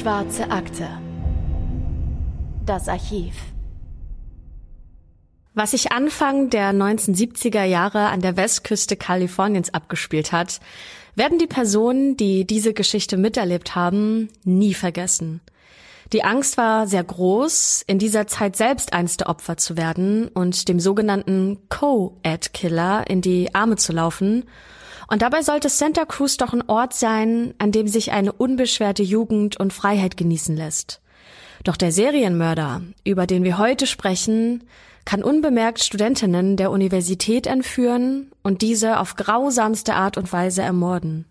[0.00, 0.88] Schwarze Akte.
[2.64, 3.34] Das Archiv.
[5.52, 10.60] Was sich Anfang der 1970er Jahre an der Westküste Kaliforniens abgespielt hat,
[11.16, 15.42] werden die Personen, die diese Geschichte miterlebt haben, nie vergessen.
[16.14, 20.68] Die Angst war sehr groß, in dieser Zeit selbst eins der Opfer zu werden und
[20.68, 24.44] dem sogenannten Co-Ed-Killer in die Arme zu laufen.
[25.10, 29.58] Und dabei sollte Santa Cruz doch ein Ort sein, an dem sich eine unbeschwerte Jugend
[29.58, 31.00] und Freiheit genießen lässt.
[31.64, 34.62] Doch der Serienmörder, über den wir heute sprechen,
[35.04, 41.26] kann unbemerkt Studentinnen der Universität entführen und diese auf grausamste Art und Weise ermorden.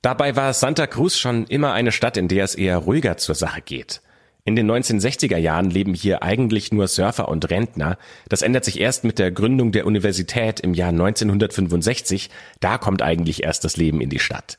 [0.00, 3.62] Dabei war Santa Cruz schon immer eine Stadt, in der es eher ruhiger zur Sache
[3.62, 4.00] geht.
[4.44, 7.98] In den 1960er Jahren leben hier eigentlich nur Surfer und Rentner.
[8.28, 12.30] Das ändert sich erst mit der Gründung der Universität im Jahr 1965.
[12.58, 14.58] Da kommt eigentlich erst das Leben in die Stadt.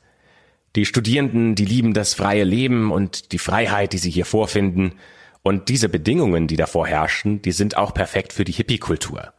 [0.76, 4.94] Die Studierenden, die lieben das freie Leben und die Freiheit, die sie hier vorfinden.
[5.42, 9.32] Und diese Bedingungen, die davor herrschen, die sind auch perfekt für die Hippie-Kultur.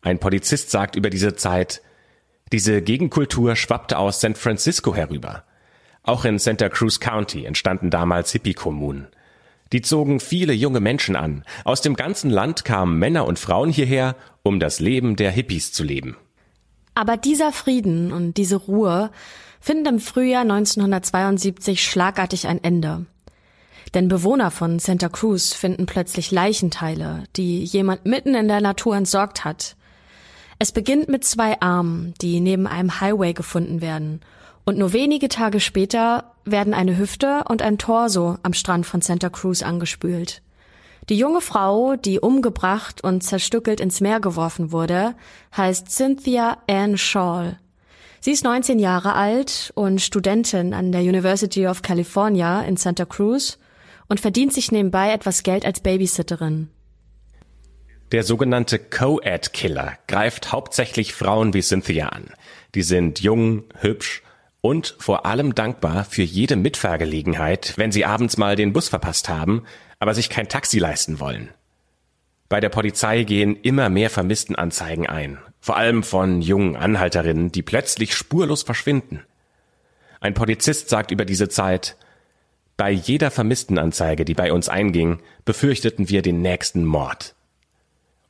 [0.00, 1.82] Ein Polizist sagt über diese Zeit,
[2.52, 5.44] diese Gegenkultur schwappte aus San Francisco herüber.
[6.04, 9.08] Auch in Santa Cruz County entstanden damals Hippie-Kommunen.
[9.72, 11.44] Die zogen viele junge Menschen an.
[11.64, 15.82] Aus dem ganzen Land kamen Männer und Frauen hierher, um das Leben der Hippies zu
[15.82, 16.16] leben.
[16.94, 19.10] Aber dieser Frieden und diese Ruhe
[19.60, 23.06] finden im Frühjahr 1972 schlagartig ein Ende.
[23.94, 29.44] Denn Bewohner von Santa Cruz finden plötzlich Leichenteile, die jemand mitten in der Natur entsorgt
[29.44, 29.76] hat.
[30.58, 34.20] Es beginnt mit zwei Armen, die neben einem Highway gefunden werden.
[34.64, 39.30] Und nur wenige Tage später werden eine Hüfte und ein Torso am Strand von Santa
[39.30, 40.42] Cruz angespült.
[41.08, 45.14] Die junge Frau, die umgebracht und zerstückelt ins Meer geworfen wurde,
[45.56, 47.56] heißt Cynthia Ann Shaw.
[48.20, 53.58] Sie ist 19 Jahre alt und Studentin an der University of California in Santa Cruz
[54.08, 56.68] und verdient sich nebenbei etwas Geld als Babysitterin.
[58.12, 62.26] Der sogenannte Co-Ed-Killer greift hauptsächlich Frauen wie Cynthia an.
[62.74, 64.22] Die sind jung, hübsch
[64.62, 69.64] und vor allem dankbar für jede Mitfahrgelegenheit, wenn sie abends mal den Bus verpasst haben,
[69.98, 71.50] aber sich kein Taxi leisten wollen.
[72.48, 78.14] Bei der Polizei gehen immer mehr Vermisstenanzeigen ein, vor allem von jungen Anhalterinnen, die plötzlich
[78.14, 79.24] spurlos verschwinden.
[80.20, 81.96] Ein Polizist sagt über diese Zeit,
[82.76, 87.34] bei jeder Vermisstenanzeige, die bei uns einging, befürchteten wir den nächsten Mord.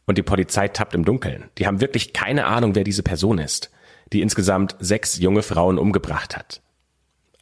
[0.07, 1.51] Und die Polizei tappt im Dunkeln.
[1.59, 3.71] Die haben wirklich keine Ahnung, wer diese Person ist,
[4.13, 6.61] die insgesamt sechs junge Frauen umgebracht hat.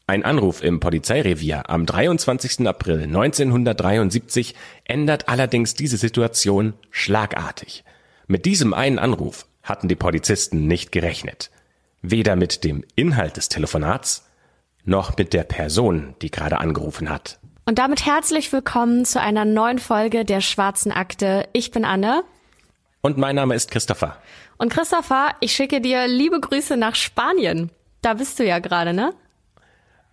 [0.07, 2.67] Ein Anruf im Polizeirevier am 23.
[2.67, 7.85] April 1973 ändert allerdings diese Situation schlagartig.
[8.27, 11.51] Mit diesem einen Anruf hatten die Polizisten nicht gerechnet.
[12.03, 14.27] Weder mit dem Inhalt des Telefonats
[14.85, 17.39] noch mit der Person, die gerade angerufen hat.
[17.67, 21.49] Und damit herzlich willkommen zu einer neuen Folge der Schwarzen Akte.
[21.53, 22.25] Ich bin Anne.
[23.03, 24.19] Und mein Name ist Christopher.
[24.59, 27.71] Und Christopher, ich schicke dir liebe Grüße nach Spanien.
[28.03, 29.15] Da bist du ja gerade, ne?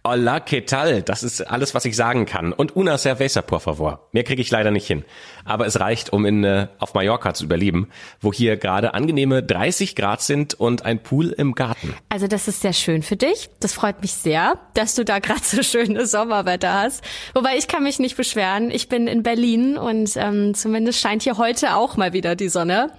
[0.09, 1.01] Hola, ¿qué tal?
[1.01, 2.53] Das ist alles, was ich sagen kann.
[2.53, 4.07] Und una cerveza, por favor.
[4.13, 5.03] Mehr kriege ich leider nicht hin.
[5.43, 7.89] Aber es reicht, um in, äh, auf Mallorca zu überleben,
[8.21, 11.93] wo hier gerade angenehme 30 Grad sind und ein Pool im Garten.
[12.07, 13.49] Also das ist sehr schön für dich.
[13.59, 17.03] Das freut mich sehr, dass du da gerade so schönes Sommerwetter hast.
[17.33, 18.71] Wobei ich kann mich nicht beschweren.
[18.71, 22.93] Ich bin in Berlin und ähm, zumindest scheint hier heute auch mal wieder die Sonne.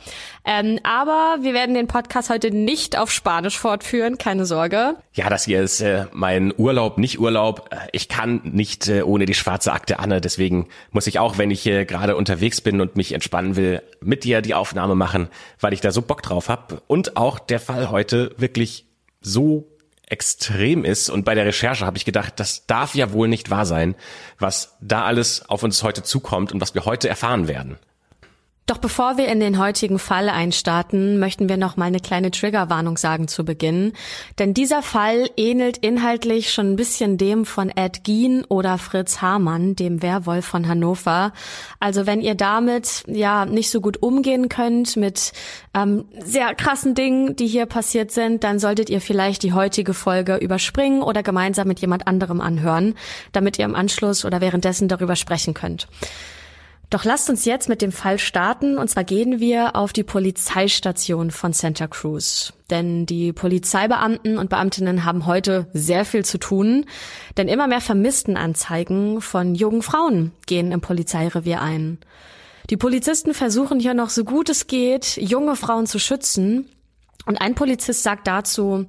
[0.50, 4.96] Ähm, aber wir werden den Podcast heute nicht auf Spanisch fortführen, keine Sorge.
[5.12, 7.68] Ja, das hier ist äh, mein Urlaub, nicht Urlaub.
[7.70, 11.50] Äh, ich kann nicht äh, ohne die schwarze Akte Anne, deswegen muss ich auch, wenn
[11.50, 15.28] ich hier gerade unterwegs bin und mich entspannen will, mit dir die Aufnahme machen,
[15.60, 18.86] weil ich da so Bock drauf hab Und auch der Fall heute wirklich
[19.20, 19.68] so
[20.06, 21.10] extrem ist.
[21.10, 23.96] Und bei der Recherche habe ich gedacht, das darf ja wohl nicht wahr sein,
[24.38, 27.76] was da alles auf uns heute zukommt und was wir heute erfahren werden.
[28.68, 32.98] Doch bevor wir in den heutigen Fall einstarten, möchten wir noch mal eine kleine Triggerwarnung
[32.98, 33.94] sagen zu Beginn.
[34.38, 39.74] Denn dieser Fall ähnelt inhaltlich schon ein bisschen dem von Ed Gein oder Fritz Hamann,
[39.74, 41.32] dem Werwolf von Hannover.
[41.80, 45.32] Also wenn ihr damit ja nicht so gut umgehen könnt mit
[45.72, 50.36] ähm, sehr krassen Dingen, die hier passiert sind, dann solltet ihr vielleicht die heutige Folge
[50.36, 52.96] überspringen oder gemeinsam mit jemand anderem anhören,
[53.32, 55.88] damit ihr im Anschluss oder währenddessen darüber sprechen könnt.
[56.90, 61.30] Doch lasst uns jetzt mit dem Fall starten, und zwar gehen wir auf die Polizeistation
[61.30, 62.54] von Santa Cruz.
[62.70, 66.86] Denn die Polizeibeamten und Beamtinnen haben heute sehr viel zu tun,
[67.36, 71.98] denn immer mehr Vermisstenanzeigen von jungen Frauen gehen im Polizeirevier ein.
[72.70, 76.70] Die Polizisten versuchen hier noch so gut es geht, junge Frauen zu schützen.
[77.26, 78.86] Und ein Polizist sagt dazu,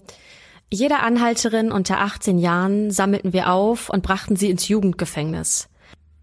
[0.71, 5.68] Jede Anhalterin unter 18 Jahren sammelten wir auf und brachten sie ins Jugendgefängnis.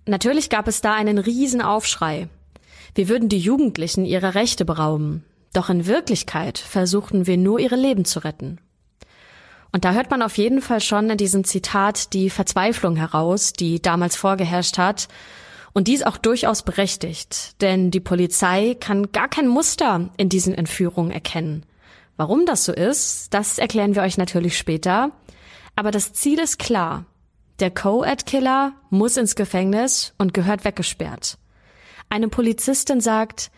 [0.06, 2.28] Natürlich gab es da einen riesen Aufschrei.
[2.94, 5.24] Wir würden die Jugendlichen ihrer Rechte berauben.
[5.52, 8.58] Doch in Wirklichkeit versuchten wir nur ihre Leben zu retten.
[9.72, 13.82] Und da hört man auf jeden Fall schon in diesem Zitat die Verzweiflung heraus, die
[13.82, 15.08] damals vorgeherrscht hat.
[15.74, 21.10] Und dies auch durchaus berechtigt, denn die Polizei kann gar kein Muster in diesen Entführungen
[21.10, 21.66] erkennen.
[22.16, 25.10] Warum das so ist, das erklären wir euch natürlich später.
[25.74, 27.04] Aber das Ziel ist klar.
[27.58, 31.38] Der Co-Ed-Killer muss ins Gefängnis und gehört weggesperrt.
[32.10, 33.50] Eine Polizistin sagt,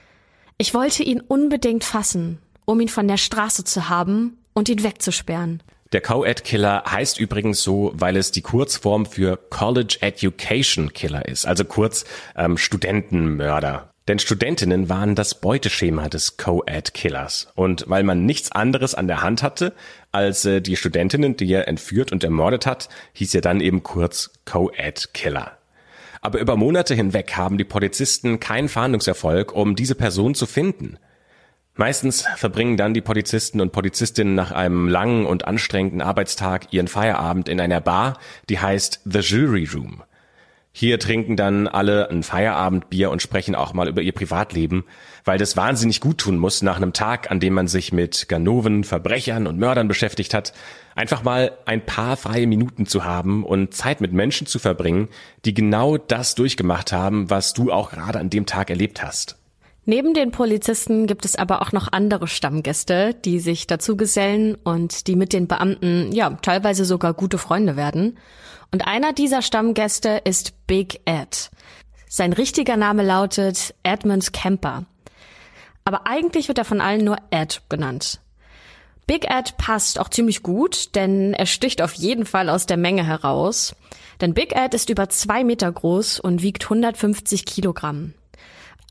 [0.56, 5.64] ich wollte ihn unbedingt fassen, um ihn von der Straße zu haben und ihn wegzusperren.
[5.92, 11.64] Der Co-Ed-Killer heißt übrigens so, weil es die Kurzform für College Education Killer ist, also
[11.64, 12.04] kurz
[12.36, 13.90] ähm, Studentenmörder.
[14.06, 17.48] Denn Studentinnen waren das Beuteschema des Co-Ed-Killers.
[17.54, 19.74] Und weil man nichts anderes an der Hand hatte
[20.18, 24.30] als äh, die Studentinnen, die er entführt und ermordet hat, hieß er dann eben kurz
[24.44, 25.52] Co-Ed-Killer.
[26.20, 30.98] Aber über Monate hinweg haben die Polizisten keinen Fahndungserfolg, um diese Person zu finden.
[31.76, 37.48] Meistens verbringen dann die Polizisten und Polizistinnen nach einem langen und anstrengenden Arbeitstag ihren Feierabend
[37.48, 38.18] in einer Bar,
[38.48, 40.02] die heißt The Jury Room.
[40.80, 44.84] Hier trinken dann alle ein Feierabendbier und sprechen auch mal über ihr Privatleben,
[45.24, 48.84] weil das wahnsinnig gut tun muss nach einem Tag, an dem man sich mit Ganoven,
[48.84, 50.52] Verbrechern und Mördern beschäftigt hat,
[50.94, 55.08] einfach mal ein paar freie Minuten zu haben und Zeit mit Menschen zu verbringen,
[55.44, 59.37] die genau das durchgemacht haben, was du auch gerade an dem Tag erlebt hast.
[59.88, 65.06] Neben den Polizisten gibt es aber auch noch andere Stammgäste, die sich dazu gesellen und
[65.06, 68.18] die mit den Beamten ja teilweise sogar gute Freunde werden.
[68.70, 71.50] Und einer dieser Stammgäste ist Big Ed.
[72.06, 74.84] Sein richtiger Name lautet Edmund Kemper.
[75.86, 78.20] Aber eigentlich wird er von allen nur Ed genannt.
[79.06, 83.06] Big Ed passt auch ziemlich gut, denn er sticht auf jeden Fall aus der Menge
[83.06, 83.74] heraus.
[84.20, 88.12] Denn Big Ed ist über zwei Meter groß und wiegt 150 Kilogramm.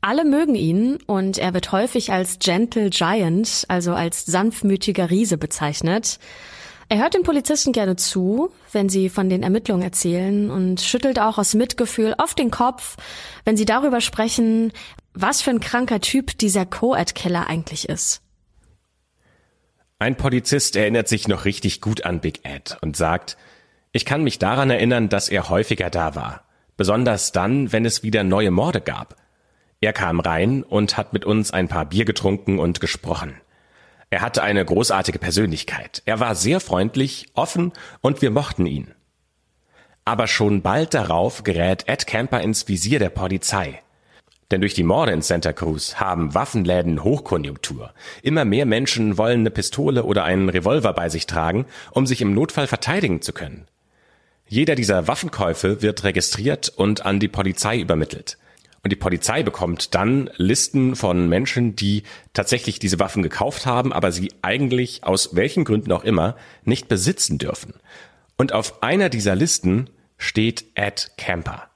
[0.00, 6.18] Alle mögen ihn und er wird häufig als Gentle Giant, also als sanftmütiger Riese bezeichnet.
[6.88, 11.36] Er hört den Polizisten gerne zu, wenn sie von den Ermittlungen erzählen und schüttelt auch
[11.36, 12.96] aus Mitgefühl oft den Kopf,
[13.44, 14.72] wenn sie darüber sprechen,
[15.12, 18.22] was für ein kranker Typ dieser Co-Ed-Killer eigentlich ist.
[19.98, 23.36] Ein Polizist erinnert sich noch richtig gut an Big Ed und sagt,
[23.90, 26.44] ich kann mich daran erinnern, dass er häufiger da war.
[26.76, 29.16] Besonders dann, wenn es wieder neue Morde gab.
[29.80, 33.34] Er kam rein und hat mit uns ein paar Bier getrunken und gesprochen.
[34.10, 36.02] Er hatte eine großartige Persönlichkeit.
[36.04, 38.94] Er war sehr freundlich, offen und wir mochten ihn.
[40.04, 43.82] Aber schon bald darauf gerät Ed Camper ins Visier der Polizei.
[44.50, 47.92] Denn durch die Morde in Santa Cruz haben Waffenläden Hochkonjunktur.
[48.22, 52.32] Immer mehr Menschen wollen eine Pistole oder einen Revolver bei sich tragen, um sich im
[52.32, 53.66] Notfall verteidigen zu können.
[54.46, 58.38] Jeder dieser Waffenkäufe wird registriert und an die Polizei übermittelt.
[58.82, 64.12] Und die Polizei bekommt dann Listen von Menschen, die tatsächlich diese Waffen gekauft haben, aber
[64.12, 67.74] sie eigentlich aus welchen Gründen auch immer nicht besitzen dürfen.
[68.36, 71.68] Und auf einer dieser Listen steht Ed Camper.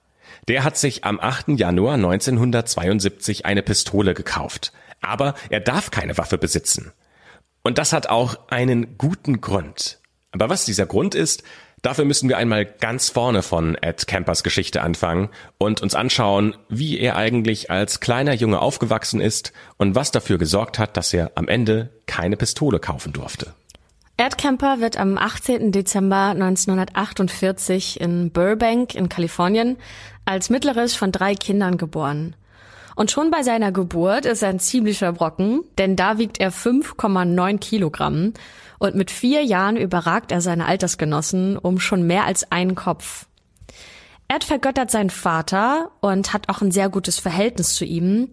[0.48, 1.50] Der hat sich am 8.
[1.58, 4.72] Januar 1972 eine Pistole gekauft.
[5.00, 6.92] Aber er darf keine Waffe besitzen.
[7.62, 10.00] Und das hat auch einen guten Grund.
[10.32, 11.42] Aber was dieser Grund ist,
[11.82, 17.00] Dafür müssen wir einmal ganz vorne von Ed Campers Geschichte anfangen und uns anschauen, wie
[17.00, 21.48] er eigentlich als kleiner Junge aufgewachsen ist und was dafür gesorgt hat, dass er am
[21.48, 23.52] Ende keine Pistole kaufen durfte.
[24.16, 25.72] Ed Kemper wird am 18.
[25.72, 29.76] Dezember 1948 in Burbank in Kalifornien
[30.24, 32.36] als mittleres von drei Kindern geboren.
[32.94, 37.58] Und schon bei seiner Geburt ist er ein ziemlicher Brocken, denn da wiegt er 5,9
[37.58, 38.32] Kilogramm
[38.78, 43.26] und mit vier Jahren überragt er seine Altersgenossen um schon mehr als einen Kopf.
[44.28, 48.30] Ed vergöttert seinen Vater und hat auch ein sehr gutes Verhältnis zu ihm.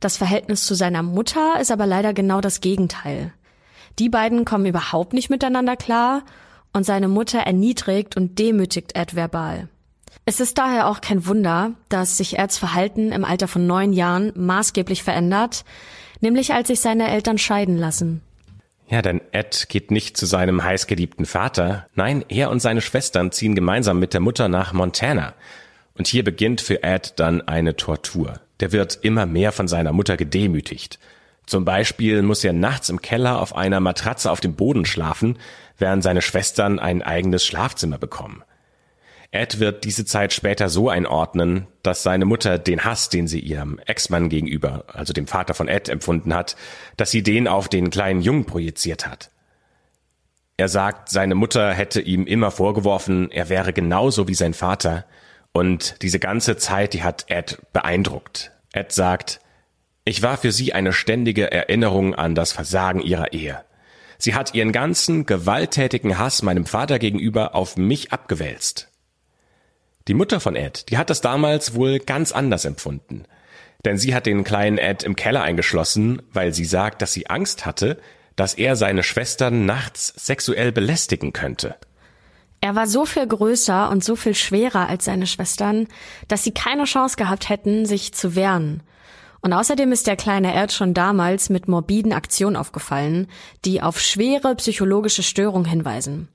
[0.00, 3.32] Das Verhältnis zu seiner Mutter ist aber leider genau das Gegenteil.
[3.98, 6.22] Die beiden kommen überhaupt nicht miteinander klar
[6.72, 9.68] und seine Mutter erniedrigt und demütigt Ed verbal.
[10.24, 14.32] Es ist daher auch kein Wunder, dass sich Eds Verhalten im Alter von neun Jahren
[14.34, 15.64] maßgeblich verändert,
[16.20, 18.22] nämlich als sich seine Eltern scheiden lassen.
[18.88, 21.86] Ja, denn Ed geht nicht zu seinem heißgeliebten Vater.
[21.94, 25.34] Nein, er und seine Schwestern ziehen gemeinsam mit der Mutter nach Montana.
[25.94, 28.40] Und hier beginnt für Ed dann eine Tortur.
[28.60, 30.98] Der wird immer mehr von seiner Mutter gedemütigt.
[31.46, 35.38] Zum Beispiel muss er nachts im Keller auf einer Matratze auf dem Boden schlafen,
[35.78, 38.42] während seine Schwestern ein eigenes Schlafzimmer bekommen.
[39.36, 43.78] Ed wird diese Zeit später so einordnen, dass seine Mutter den Hass, den sie ihrem
[43.78, 46.56] Ex-Mann gegenüber, also dem Vater von Ed, empfunden hat,
[46.96, 49.30] dass sie den auf den kleinen Jungen projiziert hat.
[50.56, 55.04] Er sagt, seine Mutter hätte ihm immer vorgeworfen, er wäre genauso wie sein Vater.
[55.52, 58.52] Und diese ganze Zeit, die hat Ed beeindruckt.
[58.72, 59.40] Ed sagt,
[60.04, 63.64] ich war für sie eine ständige Erinnerung an das Versagen ihrer Ehe.
[64.18, 68.88] Sie hat ihren ganzen gewalttätigen Hass meinem Vater gegenüber auf mich abgewälzt.
[70.08, 73.24] Die Mutter von Ed, die hat das damals wohl ganz anders empfunden.
[73.84, 77.66] Denn sie hat den kleinen Ed im Keller eingeschlossen, weil sie sagt, dass sie Angst
[77.66, 77.98] hatte,
[78.36, 81.74] dass er seine Schwestern nachts sexuell belästigen könnte.
[82.60, 85.88] Er war so viel größer und so viel schwerer als seine Schwestern,
[86.28, 88.82] dass sie keine Chance gehabt hätten, sich zu wehren.
[89.40, 93.28] Und außerdem ist der kleine Erd schon damals mit morbiden Aktionen aufgefallen,
[93.64, 96.28] die auf schwere psychologische Störungen hinweisen.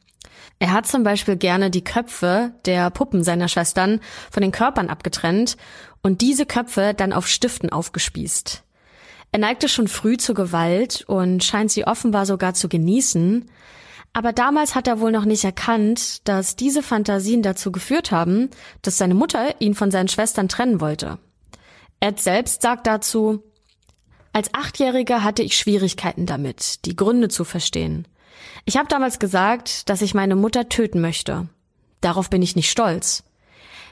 [0.62, 4.00] Er hat zum Beispiel gerne die Köpfe der Puppen seiner Schwestern
[4.30, 5.58] von den Körpern abgetrennt
[6.04, 8.62] und diese Köpfe dann auf Stiften aufgespießt.
[9.32, 13.50] Er neigte schon früh zur Gewalt und scheint sie offenbar sogar zu genießen.
[14.14, 18.52] Aber damals hat er wohl noch nicht erkannt, dass diese Fantasien dazu geführt haben,
[18.84, 21.18] dass seine Mutter ihn von seinen Schwestern trennen wollte.
[22.02, 23.42] Ed selbst sagt dazu,
[24.32, 28.08] als Achtjähriger hatte ich Schwierigkeiten damit, die Gründe zu verstehen.
[28.66, 31.48] Ich habe damals gesagt, dass ich meine Mutter töten möchte.
[32.00, 33.24] Darauf bin ich nicht stolz.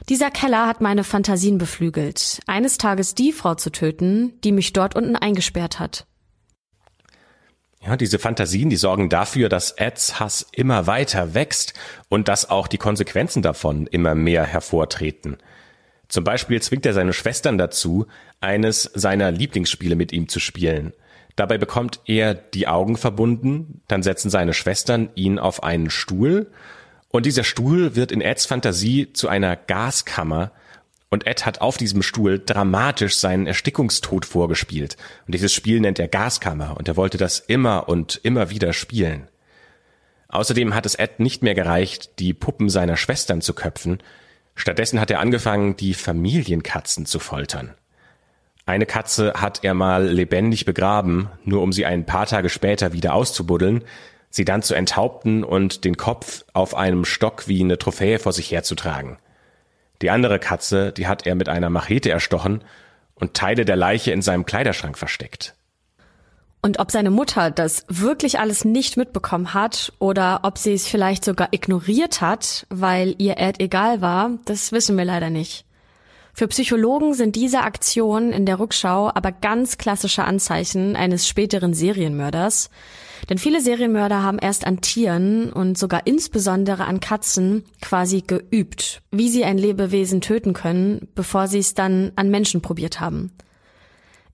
[0.08, 4.96] Dieser Keller hat meine Fantasien beflügelt, eines Tages die Frau zu töten, die mich dort
[4.96, 6.06] unten eingesperrt hat.
[7.82, 11.72] Ja, diese Fantasien, die sorgen dafür, dass Eds Hass immer weiter wächst
[12.08, 15.38] und dass auch die Konsequenzen davon immer mehr hervortreten.
[16.08, 18.06] Zum Beispiel zwingt er seine Schwestern dazu,
[18.40, 20.92] eines seiner Lieblingsspiele mit ihm zu spielen.
[21.36, 26.50] Dabei bekommt er die Augen verbunden, dann setzen seine Schwestern ihn auf einen Stuhl
[27.12, 30.52] und dieser Stuhl wird in Eds Fantasie zu einer Gaskammer
[31.10, 34.96] und Ed hat auf diesem Stuhl dramatisch seinen Erstickungstod vorgespielt.
[35.26, 39.26] Und dieses Spiel nennt er Gaskammer und er wollte das immer und immer wieder spielen.
[40.28, 43.98] Außerdem hat es Ed nicht mehr gereicht, die Puppen seiner Schwestern zu köpfen.
[44.54, 47.74] Stattdessen hat er angefangen, die Familienkatzen zu foltern.
[48.70, 53.14] Eine Katze hat er mal lebendig begraben, nur um sie ein paar Tage später wieder
[53.14, 53.82] auszubuddeln,
[54.30, 58.52] sie dann zu enthaupten und den Kopf auf einem Stock wie eine Trophäe vor sich
[58.52, 59.18] herzutragen.
[60.02, 62.62] Die andere Katze, die hat er mit einer Machete erstochen
[63.16, 65.56] und Teile der Leiche in seinem Kleiderschrank versteckt.
[66.62, 71.24] Und ob seine Mutter das wirklich alles nicht mitbekommen hat oder ob sie es vielleicht
[71.24, 75.64] sogar ignoriert hat, weil ihr Erd egal war, das wissen wir leider nicht.
[76.40, 82.70] Für Psychologen sind diese Aktionen in der Rückschau aber ganz klassische Anzeichen eines späteren Serienmörders.
[83.28, 89.28] Denn viele Serienmörder haben erst an Tieren und sogar insbesondere an Katzen quasi geübt, wie
[89.28, 93.32] sie ein Lebewesen töten können, bevor sie es dann an Menschen probiert haben.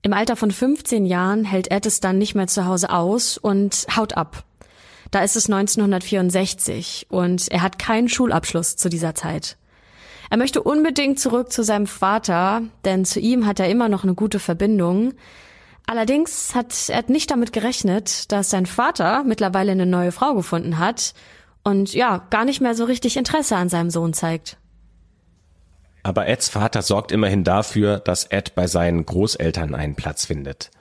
[0.01, 3.85] Im Alter von 15 Jahren hält Ed es dann nicht mehr zu Hause aus und
[3.97, 4.45] haut ab.
[5.11, 9.57] Da ist es 1964 und er hat keinen Schulabschluss zu dieser Zeit.
[10.29, 14.13] Er möchte unbedingt zurück zu seinem Vater, denn zu ihm hat er immer noch eine
[14.13, 15.13] gute Verbindung.
[15.85, 21.13] Allerdings hat er nicht damit gerechnet, dass sein Vater mittlerweile eine neue Frau gefunden hat
[21.63, 24.57] und ja, gar nicht mehr so richtig Interesse an seinem Sohn zeigt.
[26.03, 30.71] Aber Eds Vater sorgt immerhin dafür, dass Ed bei seinen Großeltern einen Platz findet.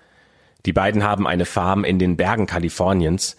[0.67, 3.37] Die beiden haben eine Farm in den Bergen Kaliforniens.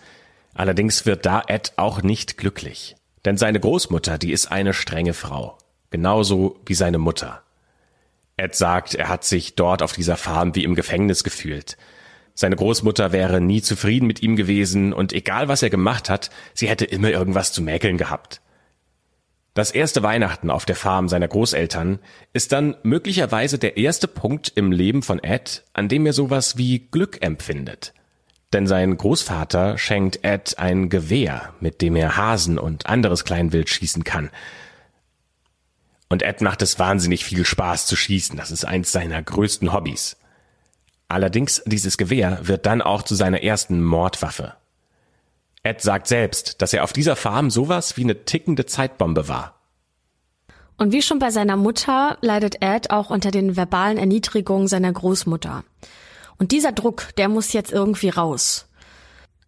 [0.54, 2.96] Allerdings wird da Ed auch nicht glücklich.
[3.26, 5.58] Denn seine Großmutter, die ist eine strenge Frau.
[5.90, 7.44] Genauso wie seine Mutter.
[8.36, 11.78] Ed sagt, er hat sich dort auf dieser Farm wie im Gefängnis gefühlt.
[12.36, 16.70] Seine Großmutter wäre nie zufrieden mit ihm gewesen und egal was er gemacht hat, sie
[16.70, 18.42] hätte immer irgendwas zu mäkeln gehabt.
[19.56, 21.98] Das erste Weihnachten auf der Farm seiner Großeltern
[22.34, 26.78] ist dann möglicherweise der erste Punkt im Leben von Ed, an dem er sowas wie
[26.92, 27.96] Glück empfindet.
[28.54, 34.04] Denn sein Großvater schenkt Ed ein Gewehr, mit dem er Hasen und anderes Kleinwild schießen
[34.04, 34.30] kann.
[36.10, 38.38] Und Ed macht es wahnsinnig viel Spaß zu schießen.
[38.38, 40.18] Das ist eins seiner größten Hobbys.
[41.10, 44.54] Allerdings, dieses Gewehr wird dann auch zu seiner ersten Mordwaffe.
[45.64, 49.56] Ed sagt selbst, dass er auf dieser Farm sowas wie eine tickende Zeitbombe war.
[50.78, 55.64] Und wie schon bei seiner Mutter leidet Ed auch unter den verbalen Erniedrigungen seiner Großmutter.
[56.38, 58.67] Und dieser Druck, der muss jetzt irgendwie raus.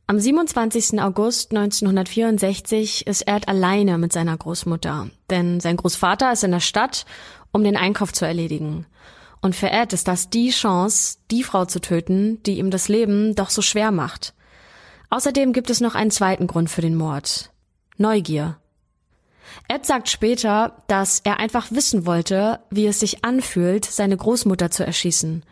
[0.10, 1.00] Am 27.
[1.00, 7.06] August 1964 ist Ed alleine mit seiner Großmutter, denn sein Großvater ist in der Stadt,
[7.52, 8.88] um den Einkauf zu erledigen.
[9.40, 13.36] Und für Ed ist das die Chance, die Frau zu töten, die ihm das Leben
[13.36, 14.34] doch so schwer macht.
[15.12, 17.52] Außerdem gibt es noch einen zweiten Grund für den Mord.
[17.98, 18.58] Neugier.
[19.68, 24.84] Ed sagt später, dass er einfach wissen wollte, wie es sich anfühlt, seine Großmutter zu
[24.84, 25.46] erschießen.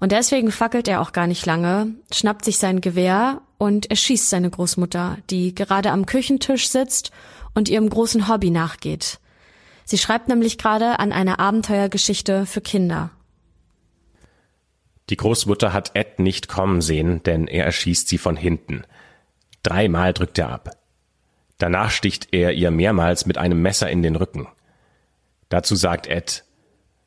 [0.00, 4.48] Und deswegen fackelt er auch gar nicht lange, schnappt sich sein Gewehr und erschießt seine
[4.48, 7.10] Großmutter, die gerade am Küchentisch sitzt
[7.54, 9.20] und ihrem großen Hobby nachgeht.
[9.84, 13.10] Sie schreibt nämlich gerade an einer Abenteuergeschichte für Kinder.
[15.10, 18.84] Die Großmutter hat Ed nicht kommen sehen, denn er erschießt sie von hinten.
[19.62, 20.70] Dreimal drückt er ab.
[21.58, 24.48] Danach sticht er ihr mehrmals mit einem Messer in den Rücken.
[25.50, 26.44] Dazu sagt Ed,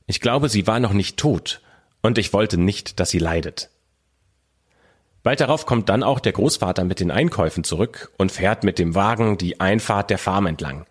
[0.05, 1.61] ich glaube, sie war noch nicht tot,
[2.03, 3.71] und ich wollte nicht, dass sie leidet.
[5.23, 8.93] Bald darauf kommt dann auch der Großvater mit den Einkäufen zurück und fährt mit dem
[8.93, 10.85] Wagen die Einfahrt der Farm entlang.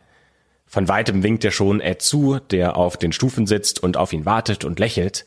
[0.67, 4.25] Von weitem winkt er schon Ed zu, der auf den Stufen sitzt und auf ihn
[4.25, 5.27] wartet und lächelt,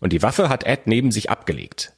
[0.00, 1.94] und die Waffe hat Ed neben sich abgelegt.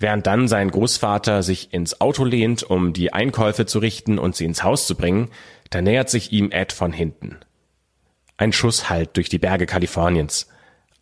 [0.00, 4.46] Während dann sein Großvater sich ins Auto lehnt, um die Einkäufe zu richten und sie
[4.46, 5.30] ins Haus zu bringen,
[5.70, 7.38] da nähert sich ihm Ed von hinten.
[8.36, 10.48] Ein Schuss hallt durch die Berge Kaliforniens.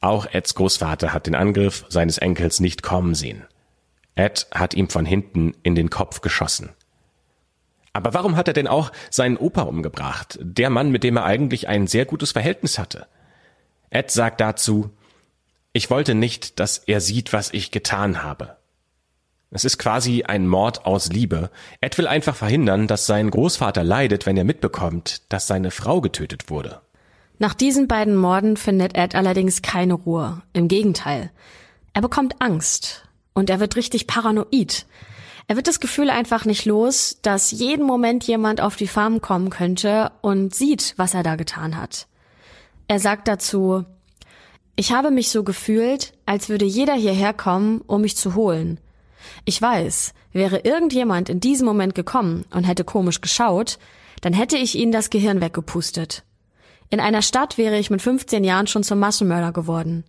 [0.02, 3.46] Auch Eds Großvater hat den Angriff seines Enkels nicht kommen sehen.
[4.14, 6.70] Ed hat ihm von hinten in den Kopf geschossen.
[7.92, 11.68] Aber warum hat er denn auch seinen Opa umgebracht, der Mann, mit dem er eigentlich
[11.68, 13.06] ein sehr gutes Verhältnis hatte?
[13.90, 14.90] Ed sagt dazu,
[15.72, 18.56] ich wollte nicht, dass er sieht, was ich getan habe.
[19.52, 21.50] Es ist quasi ein Mord aus Liebe.
[21.80, 26.50] Ed will einfach verhindern, dass sein Großvater leidet, wenn er mitbekommt, dass seine Frau getötet
[26.50, 26.80] wurde.
[27.38, 30.42] Nach diesen beiden Morden findet Ed allerdings keine Ruhe.
[30.52, 31.30] Im Gegenteil.
[31.94, 33.08] Er bekommt Angst.
[33.40, 34.84] Und er wird richtig paranoid.
[35.48, 39.48] Er wird das Gefühl einfach nicht los, dass jeden Moment jemand auf die Farm kommen
[39.48, 42.06] könnte und sieht, was er da getan hat.
[42.86, 43.86] Er sagt dazu,
[44.76, 48.78] ich habe mich so gefühlt, als würde jeder hierher kommen, um mich zu holen.
[49.46, 53.78] Ich weiß, wäre irgendjemand in diesem Moment gekommen und hätte komisch geschaut,
[54.20, 56.24] dann hätte ich ihnen das Gehirn weggepustet.
[56.90, 60.04] In einer Stadt wäre ich mit 15 Jahren schon zum Massenmörder geworden.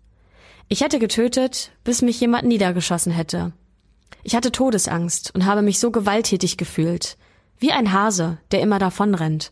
[0.68, 3.53] Ich hätte getötet, bis mich jemand niedergeschossen hätte.
[4.24, 7.18] Ich hatte Todesangst und habe mich so gewalttätig gefühlt.
[7.57, 9.51] Wie ein Hase, der immer davonrennt.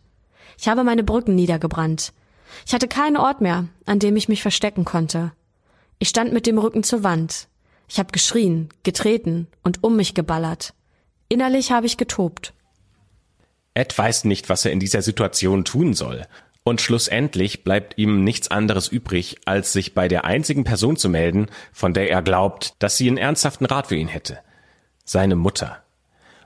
[0.57, 2.13] Ich habe meine Brücken niedergebrannt.
[2.65, 5.31] Ich hatte keinen Ort mehr, an dem ich mich verstecken konnte.
[5.99, 7.47] Ich stand mit dem Rücken zur Wand.
[7.87, 10.73] Ich habe geschrien, getreten und um mich geballert.
[11.27, 12.53] Innerlich habe ich getobt.
[13.73, 16.25] Ed weiß nicht, was er in dieser Situation tun soll
[16.69, 21.47] und schlussendlich bleibt ihm nichts anderes übrig, als sich bei der einzigen Person zu melden,
[21.73, 24.39] von der er glaubt, dass sie einen ernsthaften Rat für ihn hätte.
[25.03, 25.83] Seine Mutter.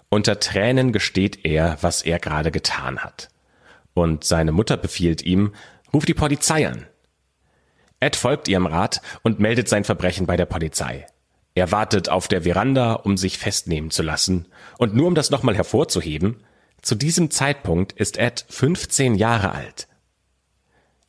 [0.09, 3.29] Unter Tränen gesteht er, was er gerade getan hat.
[3.93, 5.53] Und seine Mutter befiehlt ihm,
[5.93, 6.88] ruf die Polizei an.
[7.99, 11.05] Ed folgt ihrem Rat und meldet sein Verbrechen bei der Polizei.
[11.53, 14.47] Er wartet auf der Veranda, um sich festnehmen zu lassen.
[14.77, 16.43] Und nur um das nochmal hervorzuheben,
[16.81, 19.88] zu diesem Zeitpunkt ist Ed 15 Jahre alt.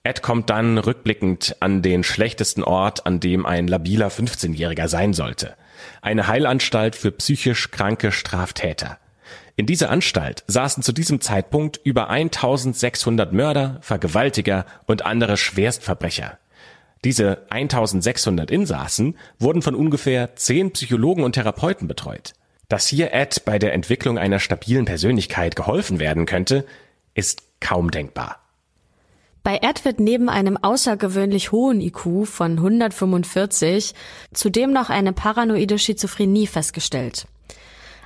[0.07, 5.55] Ed kommt dann rückblickend an den schlechtesten Ort, an dem ein labiler 15-Jähriger sein sollte.
[6.03, 8.99] Eine Heilanstalt für psychisch kranke Straftäter.
[9.57, 16.38] In dieser Anstalt saßen zu diesem Zeitpunkt über 1600 Mörder, Vergewaltiger und andere Schwerstverbrecher.
[17.03, 22.35] Diese 1600 Insassen wurden von ungefähr zehn Psychologen und Therapeuten betreut.
[22.69, 26.67] Dass hier Ed bei der Entwicklung einer stabilen Persönlichkeit geholfen werden könnte,
[27.14, 28.43] ist kaum denkbar.
[29.44, 33.94] Bei Ed wird neben einem außergewöhnlich hohen IQ von 145
[34.33, 37.26] zudem noch eine paranoide Schizophrenie festgestellt.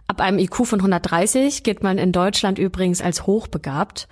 [0.08, 4.08] Ab einem IQ von 130 gilt man in Deutschland übrigens als hochbegabt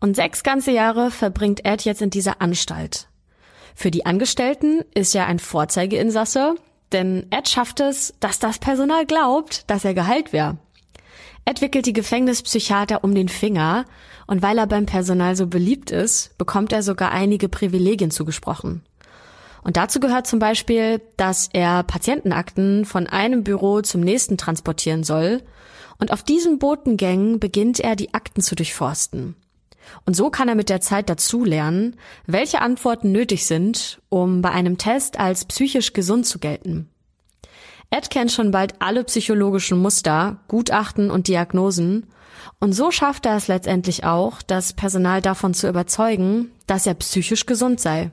[0.00, 3.06] und sechs ganze Jahre verbringt Ed jetzt in dieser Anstalt.
[3.74, 6.54] Für die Angestellten ist er ein Vorzeigeinsasse,
[6.90, 10.56] denn Ed schafft es, dass das Personal glaubt, dass er geheilt wäre.
[11.44, 13.84] Ed wickelt die Gefängnispsychiater um den Finger
[14.26, 18.82] und weil er beim Personal so beliebt ist, bekommt er sogar einige Privilegien zugesprochen.
[19.62, 25.42] Und dazu gehört zum Beispiel, dass er Patientenakten von einem Büro zum nächsten transportieren soll.
[25.98, 29.36] Und auf diesen Botengängen beginnt er, die Akten zu durchforsten.
[30.04, 34.78] Und so kann er mit der Zeit dazulernen, welche Antworten nötig sind, um bei einem
[34.78, 36.88] Test als psychisch gesund zu gelten.
[37.92, 42.06] Ed kennt schon bald alle psychologischen Muster, Gutachten und Diagnosen
[42.58, 47.44] und so schafft er es letztendlich auch, das Personal davon zu überzeugen, dass er psychisch
[47.44, 48.10] gesund sei.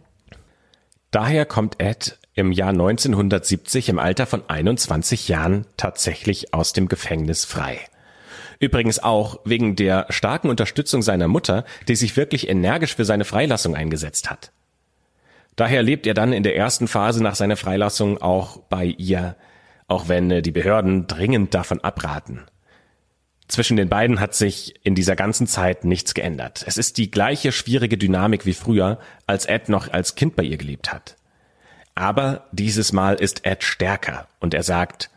[1.11, 7.45] Daher kommt Ed im Jahr 1970 im Alter von 21 Jahren tatsächlich aus dem Gefängnis
[7.45, 7.79] frei.
[8.59, 13.75] Übrigens auch wegen der starken Unterstützung seiner Mutter, die sich wirklich energisch für seine Freilassung
[13.75, 14.51] eingesetzt hat.
[15.55, 19.37] Daher lebt er dann in der ersten Phase nach seiner Freilassung auch bei ihr
[19.89, 22.45] auch wenn äh, die Behörden dringend davon abraten.
[23.49, 26.63] Zwischen den beiden hat sich in dieser ganzen Zeit nichts geändert.
[26.67, 30.57] Es ist die gleiche schwierige Dynamik wie früher, als Ed noch als Kind bei ihr
[30.57, 31.15] gelebt hat.
[31.95, 35.09] Aber dieses Mal ist Ed stärker und er sagt,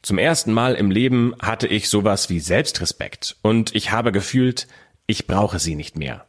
[0.00, 4.66] Zum ersten Mal im Leben hatte ich sowas wie Selbstrespekt und ich habe gefühlt,
[5.06, 6.24] ich brauche sie nicht mehr.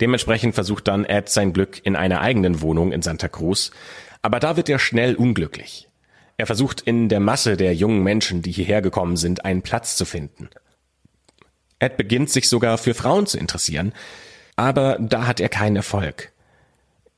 [0.00, 3.72] Dementsprechend versucht dann Ed sein Glück in einer eigenen Wohnung in Santa Cruz,
[4.22, 5.88] aber da wird er schnell unglücklich.
[6.36, 10.04] Er versucht in der Masse der jungen Menschen, die hierher gekommen sind, einen Platz zu
[10.04, 10.48] finden.
[11.78, 13.92] Ed beginnt sich sogar für Frauen zu interessieren,
[14.56, 16.32] aber da hat er keinen Erfolg.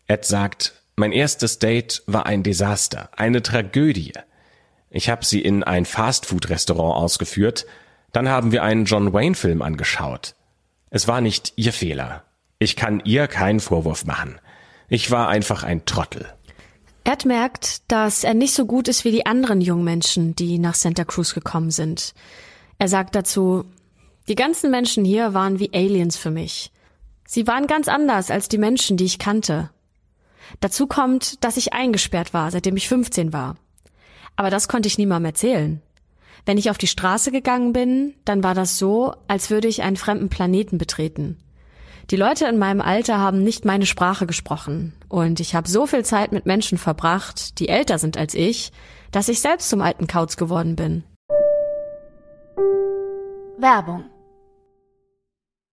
[0.07, 4.13] Ed sagt, mein erstes Date war ein Desaster, eine Tragödie.
[4.91, 7.67] Ich habe sie in ein Fastfood-Restaurant ausgeführt,
[8.13, 10.35] dann haben wir einen John Wayne-Film angeschaut.
[10.91, 12.25] Es war nicht ihr Fehler.
[12.59, 14.41] Ich kann ihr keinen Vorwurf machen.
[14.89, 16.27] Ich war einfach ein Trottel.
[17.09, 20.75] Ed merkt, dass er nicht so gut ist wie die anderen jungen Menschen, die nach
[20.75, 22.13] Santa Cruz gekommen sind.
[22.79, 23.65] Er sagt dazu,
[24.29, 26.71] die ganzen Menschen hier waren wie Aliens für mich.
[27.27, 29.71] Sie waren ganz anders als die Menschen, die ich kannte.
[30.61, 33.57] Dazu kommt, dass ich eingesperrt war, seitdem ich 15 war.
[34.37, 35.81] Aber das konnte ich niemandem erzählen.
[36.45, 39.97] Wenn ich auf die Straße gegangen bin, dann war das so, als würde ich einen
[39.97, 41.39] fremden Planeten betreten.
[42.11, 46.07] Die Leute in meinem Alter haben nicht meine Sprache gesprochen und ich habe so viel
[46.07, 48.73] Zeit mit Menschen verbracht, die älter sind als ich,
[49.13, 51.05] dass ich selbst zum alten Kauz geworden bin.
[53.59, 54.05] Werbung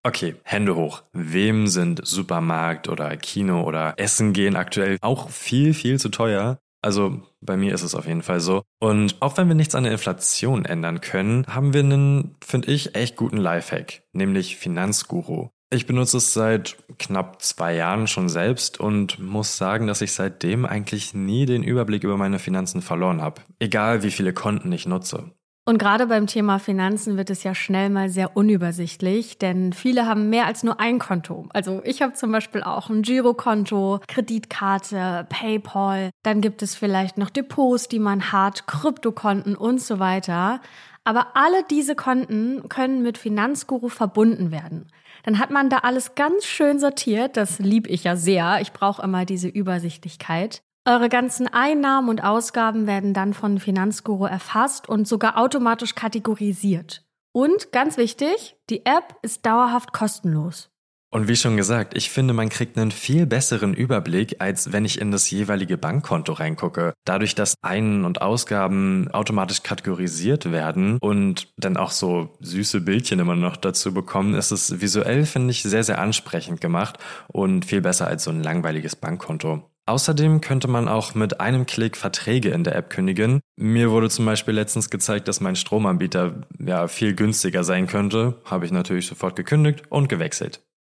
[0.03, 1.03] Okay, Hände hoch.
[1.13, 6.59] Wem sind Supermarkt oder Kino oder Essen gehen aktuell auch viel, viel zu teuer?
[6.83, 8.61] Also bei mir ist es auf jeden Fall so.
[8.79, 12.93] Und auch wenn wir nichts an der Inflation ändern können, haben wir einen, finde ich,
[12.93, 15.49] echt guten Lifehack, nämlich Finanzguru.
[15.75, 20.65] Ich benutze es seit knapp zwei Jahren schon selbst und muss sagen, dass ich seitdem
[20.65, 23.41] eigentlich nie den Überblick über meine Finanzen verloren habe.
[23.59, 25.31] Egal wie viele Konten ich nutze.
[25.65, 30.29] Und gerade beim Thema Finanzen wird es ja schnell mal sehr unübersichtlich, denn viele haben
[30.29, 31.49] mehr als nur ein Konto.
[31.49, 36.09] Also ich habe zum Beispiel auch ein Girokonto, Kreditkarte, PayPal.
[36.23, 40.61] Dann gibt es vielleicht noch Depots, die man hat, Kryptokonten und so weiter.
[41.03, 44.87] Aber alle diese Konten können mit Finanzguru verbunden werden.
[45.25, 47.35] Dann hat man da alles ganz schön sortiert.
[47.35, 48.59] Das lieb ich ja sehr.
[48.61, 50.61] Ich brauche immer diese Übersichtlichkeit.
[50.87, 57.03] Eure ganzen Einnahmen und Ausgaben werden dann von Finanzguru erfasst und sogar automatisch kategorisiert.
[57.31, 60.69] Und ganz wichtig, die App ist dauerhaft kostenlos.
[61.15, 64.99] Und wie schon gesagt, ich finde, man kriegt einen viel besseren Überblick, als wenn ich
[64.99, 66.93] in das jeweilige Bankkonto reingucke.
[67.05, 73.37] Dadurch, dass Ein- und Ausgaben automatisch kategorisiert werden und dann auch so süße Bildchen immer
[73.37, 76.97] noch dazu bekommen, ist es visuell, finde ich, sehr, sehr ansprechend gemacht
[77.29, 79.63] und viel besser als so ein langweiliges Bankkonto.
[79.85, 83.39] Außerdem könnte man auch mit einem Klick Verträge in der App kündigen.
[83.55, 88.41] Mir wurde zum Beispiel letztens gezeigt, dass mein Stromanbieter ja viel günstiger sein könnte.
[88.43, 90.59] Habe ich natürlich sofort gekündigt und gewechselt.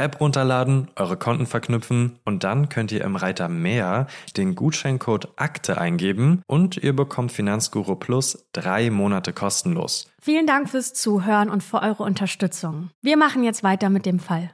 [0.00, 5.78] App runterladen, eure Konten verknüpfen und dann könnt ihr im Reiter Mehr den Gutscheincode Akte
[5.78, 10.10] eingeben und ihr bekommt Finanzguru Plus drei Monate kostenlos.
[10.20, 12.90] Vielen Dank fürs Zuhören und für eure Unterstützung.
[13.02, 14.50] Wir machen jetzt weiter mit dem Fall.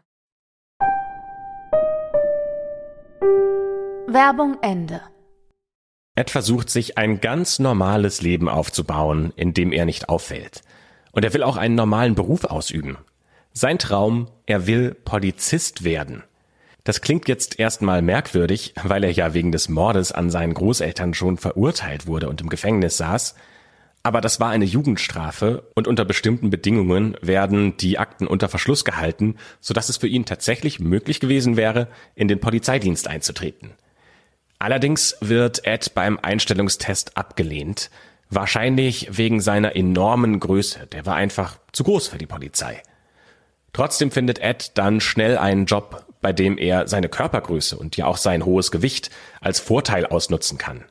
[4.09, 5.01] Werbung Ende.
[6.15, 10.63] Ed versucht sich ein ganz normales Leben aufzubauen, in dem er nicht auffällt.
[11.13, 12.97] Und er will auch einen normalen Beruf ausüben.
[13.59, 16.23] Sein Traum, er will Polizist werden.
[16.85, 21.39] Das klingt jetzt erstmal merkwürdig, weil er ja wegen des Mordes an seinen Großeltern schon
[21.39, 23.35] verurteilt wurde und im Gefängnis saß.
[24.03, 29.37] Aber das war eine Jugendstrafe und unter bestimmten Bedingungen werden die Akten unter Verschluss gehalten,
[29.63, 33.71] sodass es für ihn tatsächlich möglich gewesen wäre, in den Polizeidienst einzutreten.
[34.59, 37.89] Allerdings wird Ed beim Einstellungstest abgelehnt,
[38.29, 40.89] wahrscheinlich wegen seiner enormen Größe.
[40.89, 42.83] Der war einfach zu groß für die Polizei.
[43.77, 48.17] Trotzdem findet Ed dann schnell einen Job, bei dem er seine Körpergröße und ja auch
[48.17, 49.11] sein hohes Gewicht
[49.43, 50.87] als Vorteil ausnutzen kann.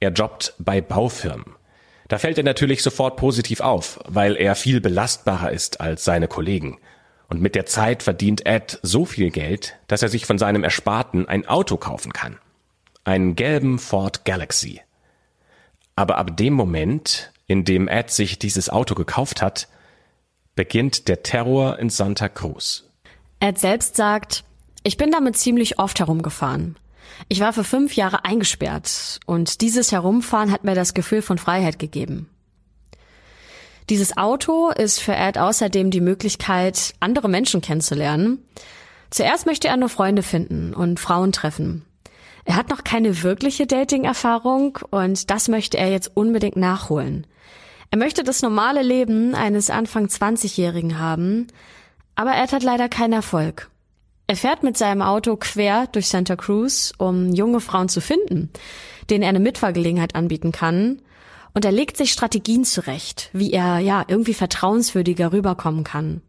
[0.00, 1.54] Er jobbt bei Baufirmen.
[2.08, 6.78] Da fällt er natürlich sofort positiv auf, weil er viel belastbarer ist als seine Kollegen.
[7.28, 11.28] Und mit der Zeit verdient Ed so viel Geld, dass er sich von seinem Ersparten
[11.28, 12.38] ein Auto kaufen kann.
[13.04, 14.80] Einen gelben Ford Galaxy.
[15.94, 19.68] Aber ab dem Moment in dem Ed sich dieses Auto gekauft hat,
[20.54, 22.84] beginnt der Terror in Santa Cruz.
[23.40, 24.44] Ed selbst sagt,
[24.82, 26.76] ich bin damit ziemlich oft herumgefahren.
[27.28, 31.78] Ich war für fünf Jahre eingesperrt und dieses Herumfahren hat mir das Gefühl von Freiheit
[31.78, 32.28] gegeben.
[33.90, 38.42] Dieses Auto ist für Ed außerdem die Möglichkeit, andere Menschen kennenzulernen.
[39.10, 41.84] Zuerst möchte er nur Freunde finden und Frauen treffen.
[42.46, 47.26] Er hat noch keine wirkliche Dating-Erfahrung und das möchte er jetzt unbedingt nachholen.
[47.94, 51.46] Er möchte das normale Leben eines Anfang 20-Jährigen haben,
[52.16, 53.70] aber Ed hat leider keinen Erfolg.
[54.26, 58.50] Er fährt mit seinem Auto quer durch Santa Cruz, um junge Frauen zu finden,
[59.10, 61.02] denen er eine Mitfahrgelegenheit anbieten kann.
[61.54, 66.20] Und er legt sich Strategien zurecht, wie er ja irgendwie vertrauenswürdiger rüberkommen kann.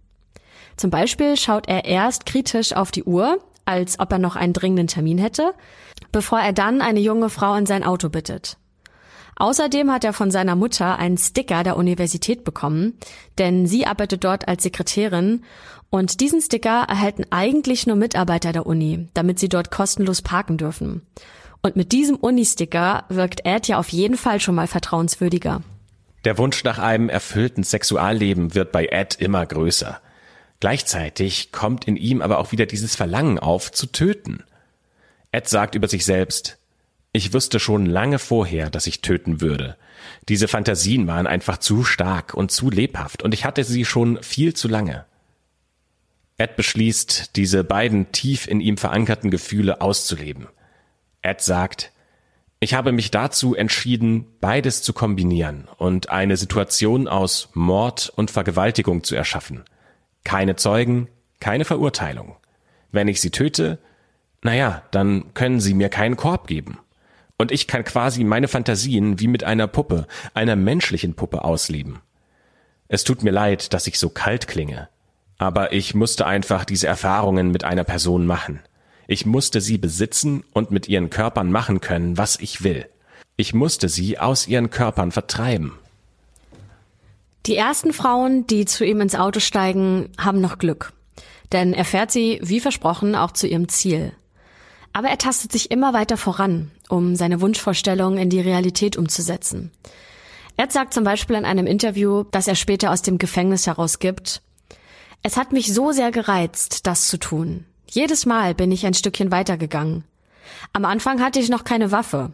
[0.78, 4.86] Zum Beispiel schaut er erst kritisch auf die Uhr, als ob er noch einen dringenden
[4.86, 5.56] Termin hätte,
[6.12, 8.60] bevor er dann eine junge Frau in sein Auto bittet.
[9.38, 12.98] Außerdem hat er von seiner Mutter einen Sticker der Universität bekommen,
[13.38, 15.44] denn sie arbeitet dort als Sekretärin
[15.90, 21.02] und diesen Sticker erhalten eigentlich nur Mitarbeiter der Uni, damit sie dort kostenlos parken dürfen.
[21.62, 25.64] Und mit diesem Uni-Sticker wirkt Ed ja auf jeden Fall schon mal vertrauenswürdiger.
[26.24, 30.00] Der Wunsch nach einem erfüllten Sexualleben wird bei Ed immer größer.
[30.60, 34.44] Gleichzeitig kommt in ihm aber auch wieder dieses Verlangen auf, zu töten.
[35.32, 36.58] Ed sagt über sich selbst,
[37.16, 39.78] ich wusste schon lange vorher, dass ich töten würde.
[40.30, 44.54] Diese Fantasien waren einfach zu stark und zu lebhaft und ich hatte sie schon viel
[44.54, 45.06] zu lange.
[46.38, 50.48] Ed beschließt, diese beiden tief in ihm verankerten Gefühle auszuleben.
[51.22, 51.92] Ed sagt,
[52.60, 59.04] ich habe mich dazu entschieden, beides zu kombinieren und eine Situation aus Mord und Vergewaltigung
[59.04, 59.64] zu erschaffen.
[60.24, 61.08] Keine Zeugen,
[61.40, 62.36] keine Verurteilung.
[62.92, 63.80] Wenn ich sie töte,
[64.42, 66.80] naja, dann können sie mir keinen Korb geben.
[67.38, 72.00] Und ich kann quasi meine Fantasien wie mit einer Puppe, einer menschlichen Puppe ausleben.
[72.88, 74.90] Es tut mir leid, dass ich so kalt klinge.
[75.38, 78.62] Aber ich musste einfach diese Erfahrungen mit einer Person machen.
[79.08, 82.88] Ich musste sie besitzen und mit ihren Körpern machen können, was ich will.
[83.36, 85.74] Ich musste sie aus ihren Körpern vertreiben.
[87.46, 90.94] Die ersten Frauen, die zu ihm ins Auto steigen, haben noch Glück.
[91.52, 94.14] Denn er fährt sie, wie versprochen, auch zu ihrem Ziel.
[94.94, 99.72] Aber er tastet sich immer weiter voran, um seine Wunschvorstellungen in die Realität umzusetzen.
[100.58, 104.42] Ed sagt zum Beispiel in einem Interview, das er später aus dem Gefängnis herausgibt,
[105.24, 107.66] es hat mich so sehr gereizt, das zu tun.
[107.90, 110.04] Jedes Mal bin ich ein Stückchen weitergegangen.
[110.72, 112.32] Am Anfang hatte ich noch keine Waffe.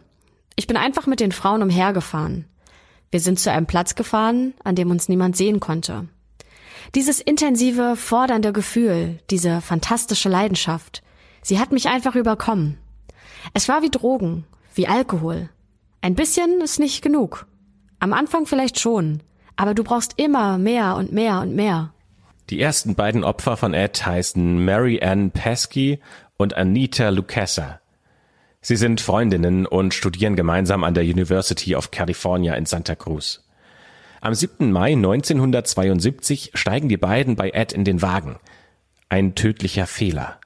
[0.56, 2.44] Ich bin einfach mit den Frauen umhergefahren.
[3.10, 6.08] Wir sind zu einem Platz gefahren, an dem uns niemand sehen konnte.
[6.94, 11.02] Dieses intensive, fordernde Gefühl, diese fantastische Leidenschaft,
[11.40, 12.78] sie hat mich einfach überkommen.
[13.54, 15.48] Es war wie Drogen, wie Alkohol.
[16.00, 17.46] Ein bisschen ist nicht genug.
[17.98, 19.22] Am Anfang vielleicht schon,
[19.56, 21.92] aber du brauchst immer mehr und mehr und mehr.
[22.50, 26.00] Die ersten beiden Opfer von Ed heißen Mary Ann Pesky
[26.36, 27.80] und Anita Lucasa.
[28.60, 33.44] Sie sind Freundinnen und studieren gemeinsam an der University of California in Santa Cruz.
[34.20, 34.70] Am 7.
[34.70, 38.36] Mai 1972 steigen die beiden bei Ed in den Wagen.
[39.08, 40.38] Ein tödlicher Fehler.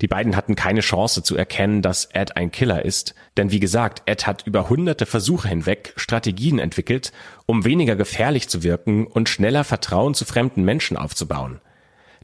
[0.00, 4.02] Die beiden hatten keine Chance zu erkennen, dass Ed ein Killer ist, denn wie gesagt,
[4.06, 7.12] Ed hat über hunderte Versuche hinweg Strategien entwickelt,
[7.46, 11.60] um weniger gefährlich zu wirken und schneller Vertrauen zu fremden Menschen aufzubauen.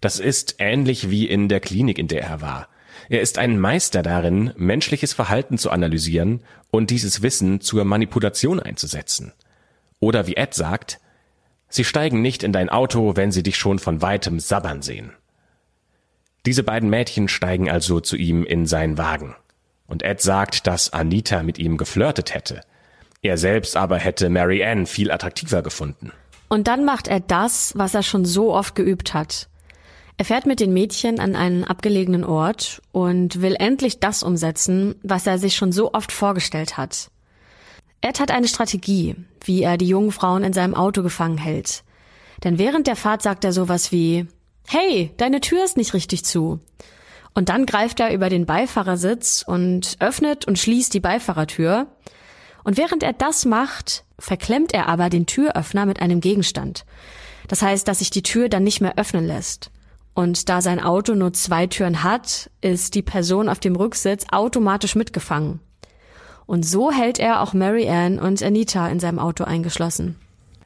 [0.00, 2.68] Das ist ähnlich wie in der Klinik, in der er war.
[3.08, 9.32] Er ist ein Meister darin, menschliches Verhalten zu analysieren und dieses Wissen zur Manipulation einzusetzen.
[9.98, 11.00] Oder wie Ed sagt,
[11.74, 15.10] Sie steigen nicht in dein Auto, wenn sie dich schon von weitem sabbern sehen.
[16.46, 19.34] Diese beiden Mädchen steigen also zu ihm in seinen Wagen.
[19.86, 22.60] Und Ed sagt, dass Anita mit ihm geflirtet hätte.
[23.22, 26.12] Er selbst aber hätte Mary Ann viel attraktiver gefunden.
[26.48, 29.48] Und dann macht er das, was er schon so oft geübt hat.
[30.16, 35.26] Er fährt mit den Mädchen an einen abgelegenen Ort und will endlich das umsetzen, was
[35.26, 37.10] er sich schon so oft vorgestellt hat.
[38.00, 41.82] Ed hat eine Strategie, wie er die jungen Frauen in seinem Auto gefangen hält.
[42.44, 44.28] Denn während der Fahrt sagt er sowas wie,
[44.66, 46.60] Hey, deine Tür ist nicht richtig zu.
[47.34, 51.88] Und dann greift er über den Beifahrersitz und öffnet und schließt die Beifahrertür.
[52.62, 56.84] Und während er das macht, verklemmt er aber den Türöffner mit einem Gegenstand.
[57.48, 59.70] Das heißt, dass sich die Tür dann nicht mehr öffnen lässt.
[60.14, 64.94] Und da sein Auto nur zwei Türen hat, ist die Person auf dem Rücksitz automatisch
[64.94, 65.60] mitgefangen.
[66.46, 70.16] Und so hält er auch Mary Ann und Anita in seinem Auto eingeschlossen.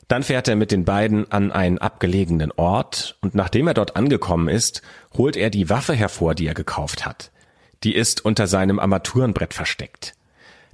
[0.09, 4.49] Dann fährt er mit den beiden an einen abgelegenen Ort und nachdem er dort angekommen
[4.49, 4.81] ist,
[5.17, 7.31] holt er die Waffe hervor, die er gekauft hat.
[7.85, 10.15] Die ist unter seinem Armaturenbrett versteckt.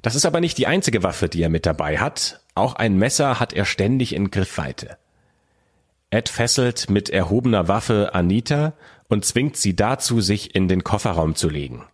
[0.02, 2.40] Das ist aber nicht die einzige Waffe, die er mit dabei hat.
[2.54, 4.98] Auch ein Messer hat er ständig in Griffweite.
[6.10, 8.74] Ed fesselt mit erhobener Waffe Anita
[9.08, 11.84] und zwingt sie dazu, sich in den Kofferraum zu legen.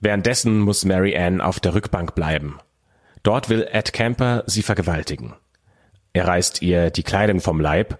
[0.00, 2.58] Währenddessen muss Mary Ann auf der Rückbank bleiben.
[3.22, 5.34] Dort will Ed Camper sie vergewaltigen.
[6.12, 7.98] Er reißt ihr die Kleidung vom Leib,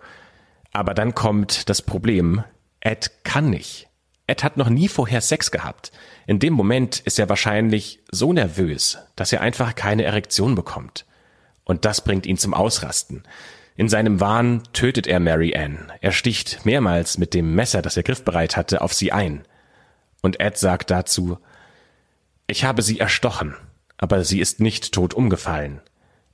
[0.73, 2.45] aber dann kommt das Problem,
[2.81, 3.89] Ed kann nicht.
[4.27, 5.91] Ed hat noch nie vorher Sex gehabt.
[6.27, 11.05] In dem Moment ist er wahrscheinlich so nervös, dass er einfach keine Erektion bekommt.
[11.65, 13.25] Und das bringt ihn zum Ausrasten.
[13.77, 15.93] In seinem Wahn tötet er Mary Ann.
[16.01, 19.43] Er sticht mehrmals mit dem Messer, das er griffbereit hatte, auf sie ein.
[20.23, 21.39] Und Ed sagt dazu,
[22.47, 23.57] ich habe sie erstochen,
[23.97, 25.81] aber sie ist nicht tot umgefallen.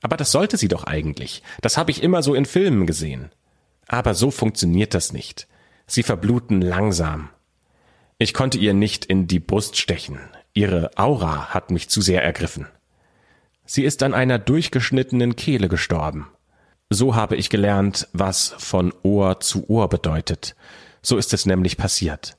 [0.07, 1.43] Aber das sollte sie doch eigentlich.
[1.59, 3.29] Das habe ich immer so in Filmen gesehen.
[3.89, 5.49] Aber so funktioniert das nicht.
[5.85, 7.29] Sie verbluten langsam.
[8.17, 10.21] Ich konnte ihr nicht in die Brust stechen.
[10.53, 12.67] Ihre Aura hat mich zu sehr ergriffen.
[13.65, 16.29] Sie ist an einer durchgeschnittenen Kehle gestorben.
[16.89, 20.55] So habe ich gelernt, was von Ohr zu Ohr bedeutet.
[21.01, 22.36] So ist es nämlich passiert.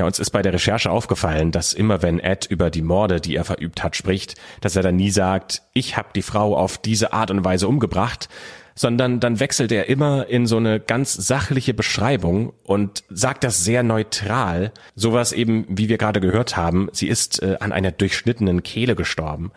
[0.00, 3.36] Ja, uns ist bei der Recherche aufgefallen, dass immer wenn Ed über die Morde, die
[3.36, 7.12] er verübt hat, spricht, dass er dann nie sagt, ich habe die Frau auf diese
[7.12, 8.30] Art und Weise umgebracht,
[8.74, 13.82] sondern dann wechselt er immer in so eine ganz sachliche Beschreibung und sagt das sehr
[13.82, 14.72] neutral.
[14.94, 19.52] Sowas eben, wie wir gerade gehört haben, sie ist äh, an einer durchschnittenen Kehle gestorben.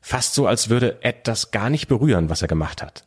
[0.00, 3.04] Fast so, als würde Ed das gar nicht berühren, was er gemacht hat.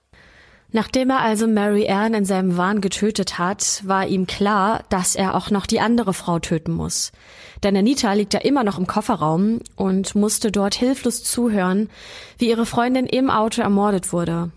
[0.71, 5.35] Nachdem er also Mary Ann in seinem Wahn getötet hat, war ihm klar, dass er
[5.35, 7.13] auch noch die andere Frau töten muss.
[7.63, 11.89] Denn Anita liegt ja immer noch im Kofferraum und musste dort hilflos zuhören,
[12.37, 14.51] wie ihre Freundin im Auto ermordet wurde.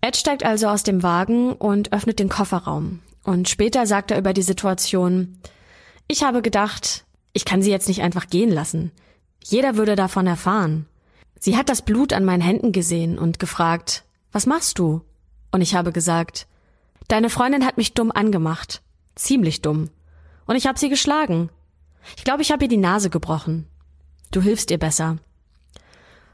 [0.00, 3.00] Ed steigt also aus dem Wagen und öffnet den Kofferraum.
[3.22, 5.38] Und später sagt er über die Situation,
[6.08, 7.04] ich habe gedacht,
[7.34, 8.90] ich kann sie jetzt nicht einfach gehen lassen.
[9.44, 10.86] Jeder würde davon erfahren.
[11.38, 15.02] Sie hat das Blut an meinen Händen gesehen und gefragt, was machst du?
[15.50, 16.46] Und ich habe gesagt,
[17.08, 18.82] deine Freundin hat mich dumm angemacht.
[19.14, 19.90] Ziemlich dumm.
[20.46, 21.50] Und ich habe sie geschlagen.
[22.16, 23.66] Ich glaube, ich habe ihr die Nase gebrochen.
[24.30, 25.18] Du hilfst ihr besser.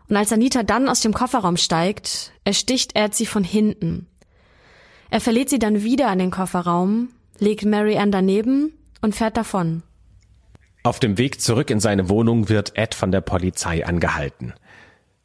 [0.09, 4.07] Und als Anita dann aus dem Kofferraum steigt, ersticht Ed sie von hinten.
[5.11, 9.83] Er verlädt sie dann wieder an den Kofferraum, legt Mary Ann daneben und fährt davon.
[10.83, 14.55] Auf dem Weg zurück in seine Wohnung wird Ed von der Polizei angehalten.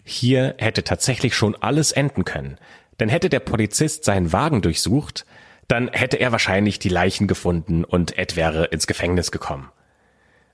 [0.04, 2.58] Hier hätte tatsächlich schon alles enden können.
[3.02, 5.26] Denn hätte der Polizist seinen Wagen durchsucht,
[5.68, 9.72] dann hätte er wahrscheinlich die Leichen gefunden und Ed wäre ins Gefängnis gekommen.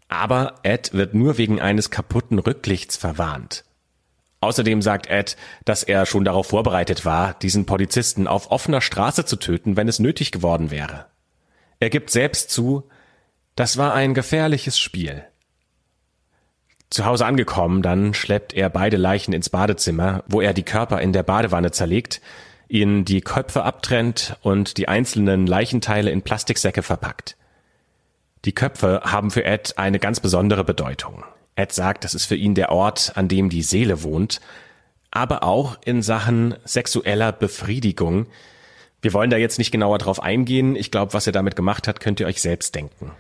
[0.07, 3.65] Aber Ed wird nur wegen eines kaputten Rücklichts verwarnt.
[4.39, 9.35] Außerdem sagt Ed, dass er schon darauf vorbereitet war, diesen Polizisten auf offener Straße zu
[9.35, 11.07] töten, wenn es nötig geworden wäre.
[11.81, 12.87] Er gibt selbst zu,
[13.55, 15.25] das war ein gefährliches Spiel.
[16.89, 21.11] Zu Hause angekommen, dann schleppt er beide Leichen ins Badezimmer, wo er die Körper in
[21.11, 22.21] der Badewanne zerlegt,
[22.69, 27.35] ihnen die Köpfe abtrennt und die einzelnen Leichenteile in Plastiksäcke verpackt.
[28.45, 31.25] Die Köpfe haben für Ed eine ganz besondere Bedeutung.
[31.55, 34.39] Ed sagt, das ist für ihn der Ort, an dem die Seele wohnt,
[35.11, 38.27] aber auch in Sachen sexueller Befriedigung.
[39.01, 40.75] Wir wollen da jetzt nicht genauer drauf eingehen.
[40.75, 43.11] Ich glaube, was er damit gemacht hat, könnt ihr euch selbst denken.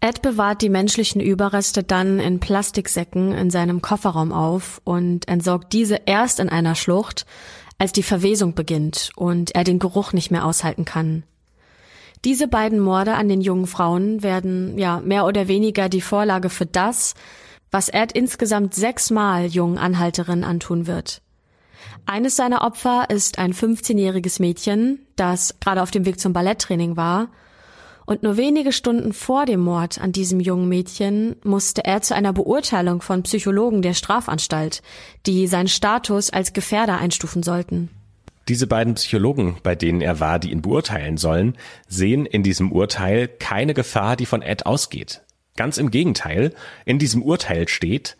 [0.00, 6.00] Ed bewahrt die menschlichen Überreste dann in Plastiksäcken in seinem Kofferraum auf und entsorgt diese
[6.06, 7.26] erst in einer Schlucht,
[7.78, 11.24] als die Verwesung beginnt und er den Geruch nicht mehr aushalten kann.
[12.24, 16.66] Diese beiden Morde an den jungen Frauen werden ja mehr oder weniger die Vorlage für
[16.66, 17.14] das,
[17.70, 21.20] was Ed insgesamt sechsmal jungen Anhalterinnen antun wird.
[22.06, 27.28] Eines seiner Opfer ist ein 15-jähriges Mädchen, das gerade auf dem Weg zum Balletttraining war
[28.06, 32.32] und nur wenige Stunden vor dem Mord an diesem jungen Mädchen musste er zu einer
[32.32, 34.82] Beurteilung von Psychologen der Strafanstalt,
[35.26, 37.90] die seinen Status als Gefährder einstufen sollten.
[38.48, 43.26] Diese beiden Psychologen, bei denen er war, die ihn beurteilen sollen, sehen in diesem Urteil
[43.26, 45.22] keine Gefahr, die von Ed ausgeht.
[45.56, 46.54] Ganz im Gegenteil,
[46.84, 48.16] in diesem Urteil steht,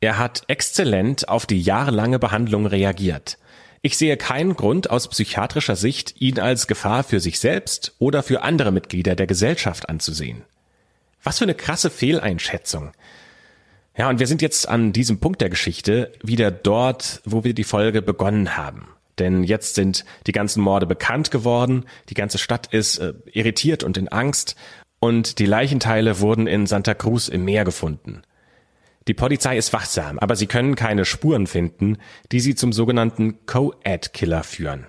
[0.00, 3.38] er hat exzellent auf die jahrelange Behandlung reagiert.
[3.86, 8.40] Ich sehe keinen Grund aus psychiatrischer Sicht, ihn als Gefahr für sich selbst oder für
[8.40, 10.42] andere Mitglieder der Gesellschaft anzusehen.
[11.22, 12.92] Was für eine krasse Fehleinschätzung.
[13.94, 17.62] Ja, und wir sind jetzt an diesem Punkt der Geschichte wieder dort, wo wir die
[17.62, 18.88] Folge begonnen haben.
[19.18, 23.98] Denn jetzt sind die ganzen Morde bekannt geworden, die ganze Stadt ist äh, irritiert und
[23.98, 24.56] in Angst
[24.98, 28.22] und die Leichenteile wurden in Santa Cruz im Meer gefunden.
[29.06, 31.98] Die Polizei ist wachsam, aber sie können keine Spuren finden,
[32.32, 34.86] die sie zum sogenannten Co-Ed-Killer führen.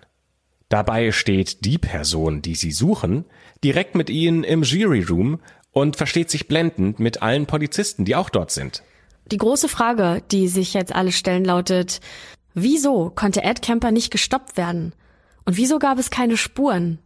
[0.70, 3.26] Dabei steht die Person, die sie suchen,
[3.64, 5.40] direkt mit ihnen im Jury Room
[5.72, 8.84] und versteht sich blendend mit allen Polizisten, die auch dort sind.
[9.32, 12.00] Die große Frage, die sich jetzt alle stellen, lautet,
[12.54, 14.94] Wieso konnte Ed Kemper nicht gestoppt werden?
[15.44, 17.00] Und wieso gab es keine Spuren?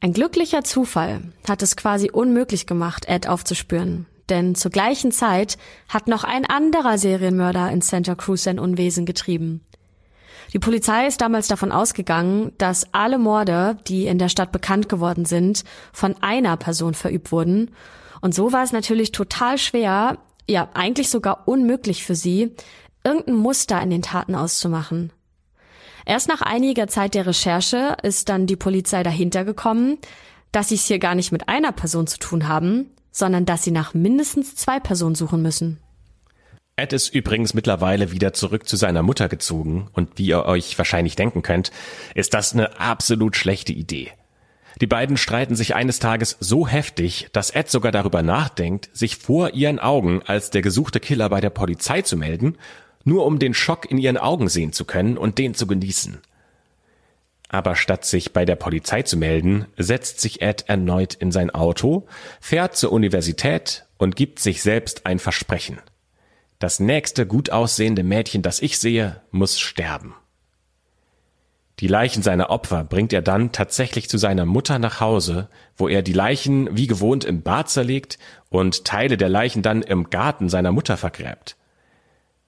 [0.00, 4.06] Ein glücklicher Zufall hat es quasi unmöglich gemacht, Ed aufzuspüren.
[4.28, 5.56] Denn zur gleichen Zeit
[5.88, 9.60] hat noch ein anderer Serienmörder in Santa Cruz sein Unwesen getrieben.
[10.52, 15.24] Die Polizei ist damals davon ausgegangen, dass alle Morde, die in der Stadt bekannt geworden
[15.24, 17.72] sind, von einer Person verübt wurden.
[18.20, 20.18] Und so war es natürlich total schwer,
[20.48, 22.54] ja eigentlich sogar unmöglich für sie,
[23.04, 25.12] irgendein Muster in den Taten auszumachen.
[26.04, 29.98] Erst nach einiger Zeit der Recherche ist dann die Polizei dahinter gekommen,
[30.52, 33.70] dass sie es hier gar nicht mit einer Person zu tun haben, sondern dass sie
[33.70, 35.78] nach mindestens zwei Personen suchen müssen.
[36.76, 41.16] Ed ist übrigens mittlerweile wieder zurück zu seiner Mutter gezogen und wie ihr euch wahrscheinlich
[41.16, 41.70] denken könnt,
[42.14, 44.12] ist das eine absolut schlechte Idee.
[44.82, 49.54] Die beiden streiten sich eines Tages so heftig, dass Ed sogar darüber nachdenkt, sich vor
[49.54, 52.58] ihren Augen als der gesuchte Killer bei der Polizei zu melden,
[53.02, 56.18] nur um den Schock in ihren Augen sehen zu können und den zu genießen.
[57.48, 62.06] Aber statt sich bei der Polizei zu melden, setzt sich Ed erneut in sein Auto,
[62.40, 65.78] fährt zur Universität und gibt sich selbst ein Versprechen.
[66.58, 70.14] Das nächste gut aussehende Mädchen, das ich sehe, muss sterben.
[71.80, 76.00] Die Leichen seiner Opfer bringt er dann tatsächlich zu seiner Mutter nach Hause, wo er
[76.00, 78.18] die Leichen wie gewohnt im Bad zerlegt
[78.48, 81.56] und Teile der Leichen dann im Garten seiner Mutter vergräbt.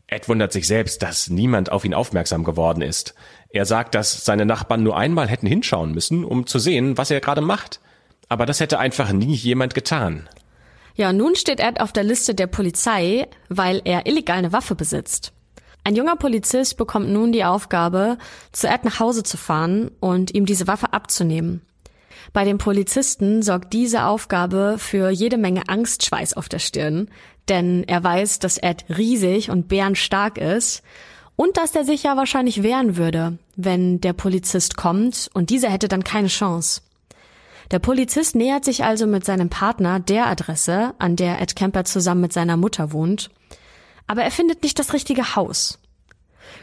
[0.07, 3.15] Ed wundert sich selbst, dass niemand auf ihn aufmerksam geworden ist.
[3.51, 7.21] Er sagt, dass seine Nachbarn nur einmal hätten hinschauen müssen, um zu sehen, was er
[7.21, 7.81] gerade macht.
[8.29, 10.29] Aber das hätte einfach nie jemand getan.
[10.95, 15.33] Ja, nun steht Ed auf der Liste der Polizei, weil er illegal eine Waffe besitzt.
[15.85, 18.19] Ein junger Polizist bekommt nun die Aufgabe,
[18.53, 21.63] zu Ed nach Hause zu fahren und ihm diese Waffe abzunehmen.
[22.35, 27.09] Bei dem Polizisten sorgt diese Aufgabe für jede Menge Angstschweiß auf der Stirn,
[27.49, 30.83] denn er weiß, dass Ed riesig und bärenstark ist
[31.39, 35.87] und dass er sich ja wahrscheinlich wehren würde, wenn der Polizist kommt und dieser hätte
[35.87, 36.81] dann keine Chance.
[37.71, 42.23] Der Polizist nähert sich also mit seinem Partner der Adresse, an der Ed Kemper zusammen
[42.23, 43.31] mit seiner Mutter wohnt,
[44.09, 45.79] aber er findet nicht das richtige Haus.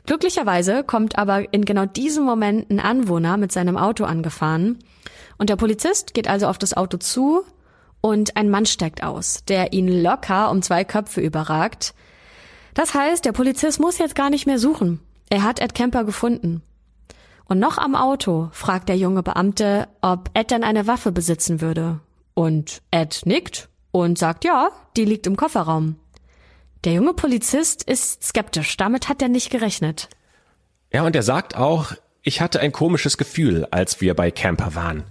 [0.08, 4.80] Glücklicherweise kommt aber in genau diesem Moment ein Anwohner mit seinem Auto angefahren
[5.38, 7.46] und der Polizist geht also auf das Auto zu
[8.02, 11.94] und ein Mann steigt aus, der ihn locker um zwei Köpfe überragt.
[12.76, 15.00] Das heißt, der Polizist muss jetzt gar nicht mehr suchen.
[15.30, 16.62] Er hat Ed Kemper gefunden.
[17.46, 22.02] Und noch am Auto fragt der junge Beamte, ob Ed denn eine Waffe besitzen würde.
[22.34, 25.96] Und Ed nickt und sagt, ja, die liegt im Kofferraum.
[26.84, 30.10] Der junge Polizist ist skeptisch, damit hat er nicht gerechnet.
[30.92, 35.04] Ja, und er sagt auch, ich hatte ein komisches Gefühl, als wir bei Camper waren.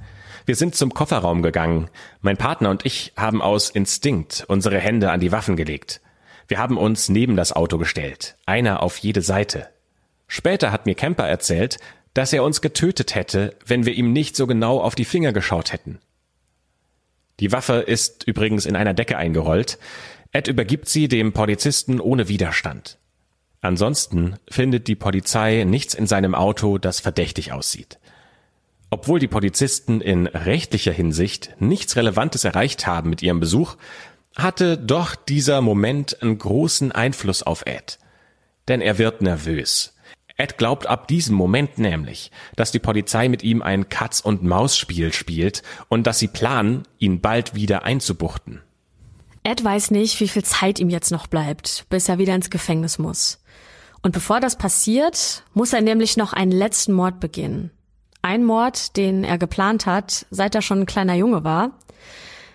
[0.45, 1.89] Wir sind zum Kofferraum gegangen.
[2.21, 6.03] Mein Partner und ich haben aus Instinkt unsere Hände an die Waffen gelegt.
[6.49, 9.69] Wir haben uns neben das Auto gestellt, einer auf jede Seite.
[10.27, 11.79] Später hat mir Camper erzählt,
[12.13, 15.73] dass er uns getötet hätte, wenn wir ihm nicht so genau auf die Finger geschaut
[15.73, 15.99] hätten.
[17.41, 19.79] Die Waffe ist übrigens in einer Decke eingerollt.
[20.33, 22.99] Ed übergibt sie dem Polizisten ohne Widerstand.
[23.61, 27.99] Ansonsten findet die Polizei nichts in seinem Auto, das verdächtig aussieht.
[28.91, 33.77] Obwohl die Polizisten in rechtlicher Hinsicht nichts Relevantes erreicht haben mit ihrem Besuch,
[34.37, 37.99] hatte doch dieser Moment einen großen Einfluss auf Ed.
[38.69, 39.95] Denn er wird nervös.
[40.37, 46.07] Ed glaubt ab diesem Moment nämlich, dass die Polizei mit ihm ein Katz-und-Maus-Spiel spielt und
[46.07, 48.61] dass sie planen, ihn bald wieder einzubuchten.
[49.45, 52.99] Ed weiß nicht, wie viel Zeit ihm jetzt noch bleibt, bis er wieder ins Gefängnis
[52.99, 53.45] muss.
[54.03, 57.71] Und bevor das passiert, muss er nämlich noch einen letzten Mord begehen.
[58.23, 61.79] Ein Mord, den er geplant hat, seit er schon ein kleiner Junge war.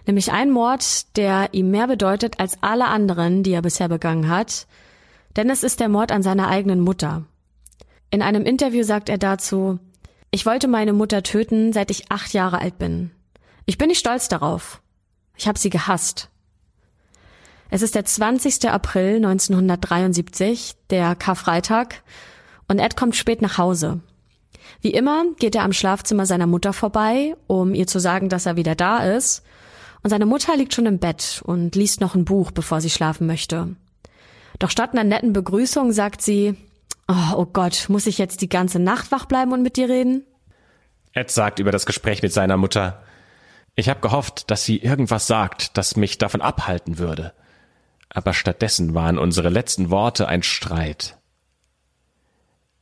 [0.10, 4.66] Nämlich ein Mord, der ihm mehr bedeutet als alle anderen, die er bisher begangen hat.
[5.36, 7.26] Denn es ist der Mord an seiner eigenen Mutter.
[8.10, 9.78] In einem Interview sagt er dazu,
[10.32, 13.12] ich wollte meine Mutter töten, seit ich acht Jahre alt bin.
[13.68, 14.82] Ich bin nicht stolz darauf.
[15.36, 16.30] Ich habe sie gehasst.
[17.70, 18.68] Es ist der 20.
[18.68, 22.02] April 1973, der Karfreitag,
[22.68, 24.00] und Ed kommt spät nach Hause.
[24.82, 28.56] Wie immer geht er am Schlafzimmer seiner Mutter vorbei, um ihr zu sagen, dass er
[28.56, 29.44] wieder da ist,
[30.04, 33.28] und seine Mutter liegt schon im Bett und liest noch ein Buch, bevor sie schlafen
[33.28, 33.76] möchte.
[34.60, 36.56] Doch statt einer netten Begrüßung sagt sie,
[37.08, 40.24] Oh, oh Gott, muss ich jetzt die ganze Nacht wach bleiben und mit dir reden?
[41.14, 43.02] Ed sagt über das Gespräch mit seiner Mutter,
[43.76, 47.34] ich habe gehofft, dass sie irgendwas sagt, das mich davon abhalten würde.
[48.10, 51.18] Aber stattdessen waren unsere letzten Worte ein Streit.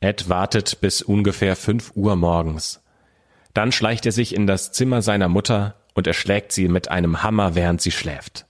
[0.00, 2.82] Ed wartet bis ungefähr fünf Uhr morgens.
[3.54, 7.56] Dann schleicht er sich in das Zimmer seiner Mutter und erschlägt sie mit einem Hammer,
[7.56, 8.46] während sie schläft.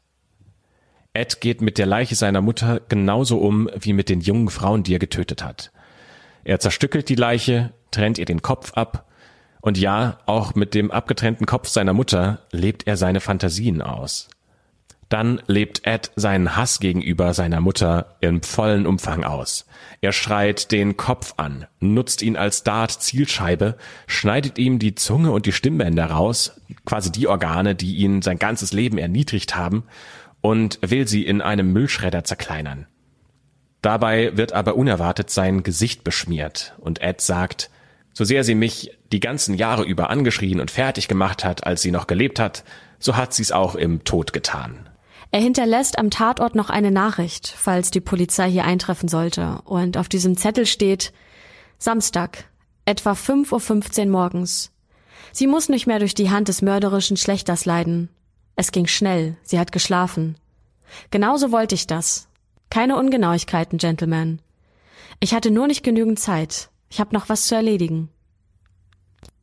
[1.14, 4.94] Ed geht mit der Leiche seiner Mutter genauso um wie mit den jungen Frauen, die
[4.94, 5.72] er getötet hat.
[6.44, 9.06] Er zerstückelt die Leiche, trennt ihr den Kopf ab
[9.62, 14.28] und ja, auch mit dem abgetrennten Kopf seiner Mutter lebt er seine Fantasien aus.
[15.08, 19.64] Dann lebt Ed seinen Hass gegenüber seiner Mutter im vollen Umfang aus.
[20.02, 25.52] Er schreit den Kopf an, nutzt ihn als Dart-Zielscheibe, schneidet ihm die Zunge und die
[25.52, 29.84] Stimmbänder raus, quasi die Organe, die ihn sein ganzes Leben erniedrigt haben,
[30.42, 32.86] und will sie in einem Müllschredder zerkleinern.
[33.80, 37.70] Dabei wird aber unerwartet sein Gesicht beschmiert und Ed sagt,
[38.12, 41.92] so sehr sie mich die ganzen Jahre über angeschrien und fertig gemacht hat, als sie
[41.92, 42.64] noch gelebt hat,
[42.98, 44.87] so hat sie es auch im Tod getan.
[45.30, 49.60] Er hinterlässt am Tatort noch eine Nachricht, falls die Polizei hier eintreffen sollte.
[49.64, 51.12] Und auf diesem Zettel steht
[51.78, 52.44] Samstag,
[52.86, 54.72] etwa 5.15 Uhr morgens.
[55.32, 58.08] Sie muss nicht mehr durch die Hand des mörderischen Schlechters leiden.
[58.56, 60.36] Es ging schnell, sie hat geschlafen.
[61.10, 62.28] Genauso wollte ich das.
[62.70, 64.40] Keine Ungenauigkeiten, Gentlemen.
[65.20, 66.70] Ich hatte nur nicht genügend Zeit.
[66.88, 68.08] Ich habe noch was zu erledigen.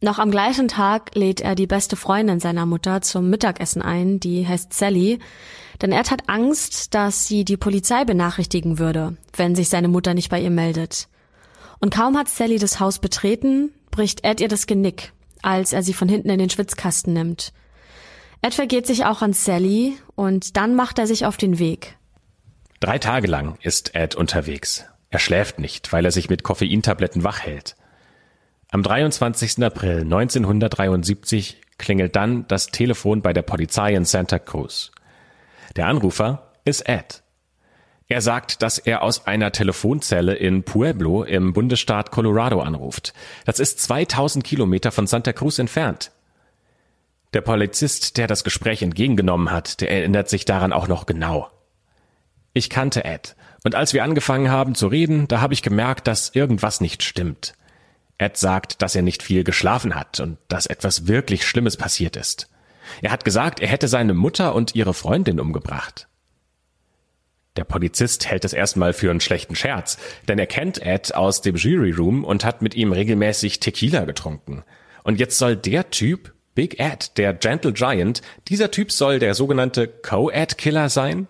[0.05, 4.47] Noch am gleichen Tag lädt er die beste Freundin seiner Mutter zum Mittagessen ein, die
[4.47, 5.17] heißt Sally,
[5.81, 10.29] denn er hat Angst, dass sie die Polizei benachrichtigen würde, wenn sich seine Mutter nicht
[10.29, 11.07] bei ihr meldet.
[11.79, 15.93] Und kaum hat Sally das Haus betreten, bricht Ed ihr das Genick, als er sie
[15.93, 17.51] von hinten in den Schwitzkasten nimmt.
[18.43, 21.97] Ed vergeht sich auch an Sally und dann macht er sich auf den Weg.
[22.79, 24.85] Drei Tage lang ist Ed unterwegs.
[25.09, 27.75] Er schläft nicht, weil er sich mit Koffeintabletten wach hält.
[28.75, 29.63] Am 23.
[29.63, 34.91] April 1973 klingelt dann das Telefon bei der Polizei in Santa Cruz.
[35.77, 37.23] Der Anrufer ist Ed.
[38.09, 43.13] Er sagt, dass er aus einer Telefonzelle in Pueblo im Bundesstaat Colorado anruft.
[43.45, 46.11] Das ist 2000 Kilometer von Santa Cruz entfernt.
[47.33, 51.49] Der Polizist, der das Gespräch entgegengenommen hat, der erinnert sich daran auch noch genau.
[52.51, 56.35] Ich kannte Ed, und als wir angefangen haben zu reden, da habe ich gemerkt, dass
[56.35, 57.53] irgendwas nicht stimmt.
[58.17, 62.49] Ed sagt, dass er nicht viel geschlafen hat und dass etwas wirklich Schlimmes passiert ist.
[63.01, 66.07] Er hat gesagt, er hätte seine Mutter und ihre Freundin umgebracht.
[67.55, 69.97] Der Polizist hält es erstmal für einen schlechten Scherz,
[70.27, 74.63] denn er kennt Ed aus dem Jury Room und hat mit ihm regelmäßig Tequila getrunken.
[75.03, 79.87] Und jetzt soll der Typ, Big Ed, der Gentle Giant, dieser Typ soll der sogenannte
[79.87, 81.27] Co-Ed-Killer sein?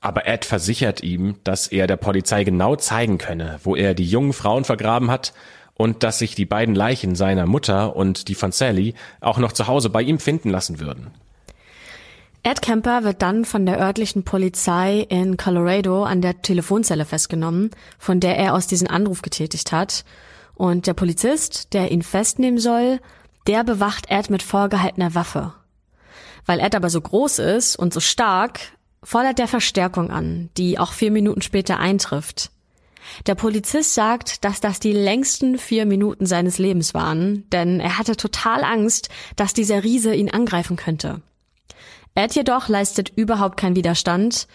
[0.00, 4.32] Aber Ed versichert ihm, dass er der Polizei genau zeigen könne, wo er die jungen
[4.32, 5.32] Frauen vergraben hat
[5.74, 9.66] und dass sich die beiden Leichen seiner Mutter und die von Sally auch noch zu
[9.66, 11.12] Hause bei ihm finden lassen würden.
[12.42, 18.20] Ed Kemper wird dann von der örtlichen Polizei in Colorado an der Telefonzelle festgenommen, von
[18.20, 20.04] der er aus diesen Anruf getätigt hat.
[20.54, 23.00] Und der Polizist, der ihn festnehmen soll,
[23.48, 25.54] der bewacht Ed mit vorgehaltener Waffe.
[26.44, 28.60] Weil Ed aber so groß ist und so stark,
[29.06, 32.50] fordert der Verstärkung an, die auch vier Minuten später eintrifft.
[33.28, 38.16] Der Polizist sagt, dass das die längsten vier Minuten seines Lebens waren, denn er hatte
[38.16, 41.22] total Angst, dass dieser Riese ihn angreifen könnte.
[42.16, 44.48] Ed jedoch leistet überhaupt keinen Widerstand.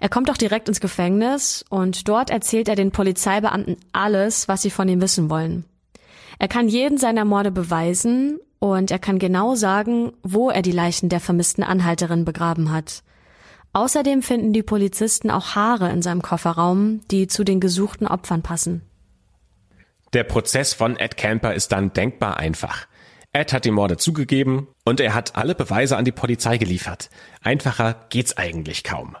[0.00, 4.70] Er kommt auch direkt ins Gefängnis und dort erzählt er den Polizeibeamten alles, was sie
[4.70, 5.64] von ihm wissen wollen.
[6.40, 11.08] Er kann jeden seiner Morde beweisen und er kann genau sagen, wo er die Leichen
[11.08, 13.04] der vermissten Anhalterin begraben hat.
[13.74, 18.82] Außerdem finden die Polizisten auch Haare in seinem Kofferraum, die zu den gesuchten Opfern passen.
[20.12, 22.86] Der Prozess von Ed Camper ist dann denkbar einfach.
[23.32, 27.08] Ed hat die Morde zugegeben und er hat alle Beweise an die Polizei geliefert.
[27.40, 29.16] Einfacher geht's eigentlich kaum.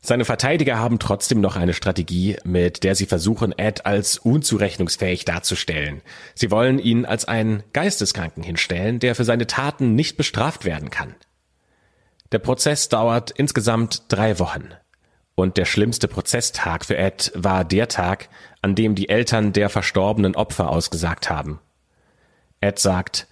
[0.00, 6.00] Seine Verteidiger haben trotzdem noch eine Strategie, mit der sie versuchen, Ed als unzurechnungsfähig darzustellen.
[6.34, 11.14] Sie wollen ihn als einen Geisteskranken hinstellen, der für seine Taten nicht bestraft werden kann.
[12.32, 14.70] Der Prozess dauert insgesamt drei Wochen.
[15.34, 18.28] Und der schlimmste Prozesstag für Ed war der Tag,
[18.62, 21.60] an dem die Eltern der verstorbenen Opfer ausgesagt haben.
[22.60, 23.26] Ed sagt,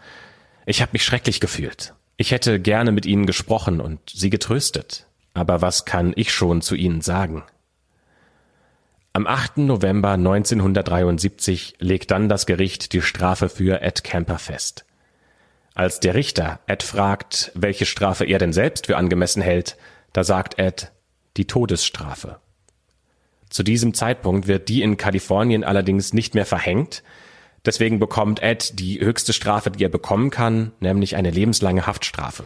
[0.66, 1.94] ich habe mich schrecklich gefühlt.
[2.16, 5.06] Ich hätte gerne mit ihnen gesprochen und sie getröstet.
[5.32, 7.42] Aber was kann ich schon zu ihnen sagen?
[9.12, 9.58] Am 8.
[9.58, 14.84] November 1973 legt dann das Gericht die Strafe für Ed Camper fest.
[15.74, 19.76] Als der Richter Ed fragt, welche Strafe er denn selbst für angemessen hält,
[20.12, 20.92] da sagt Ed
[21.36, 22.38] die Todesstrafe.
[23.50, 27.02] Zu diesem Zeitpunkt wird die in Kalifornien allerdings nicht mehr verhängt,
[27.66, 32.44] deswegen bekommt Ed die höchste Strafe, die er bekommen kann, nämlich eine lebenslange Haftstrafe.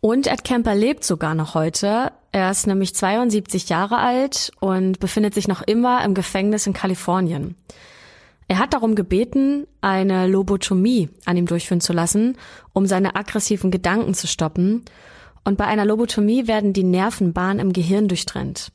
[0.00, 2.12] Und Ed Kemper lebt sogar noch heute.
[2.32, 7.54] Er ist nämlich 72 Jahre alt und befindet sich noch immer im Gefängnis in Kalifornien.
[8.48, 12.36] Er hat darum gebeten, eine Lobotomie an ihm durchführen zu lassen,
[12.72, 14.84] um seine aggressiven Gedanken zu stoppen.
[15.44, 18.70] Und bei einer Lobotomie werden die Nervenbahnen im Gehirn durchtrennt.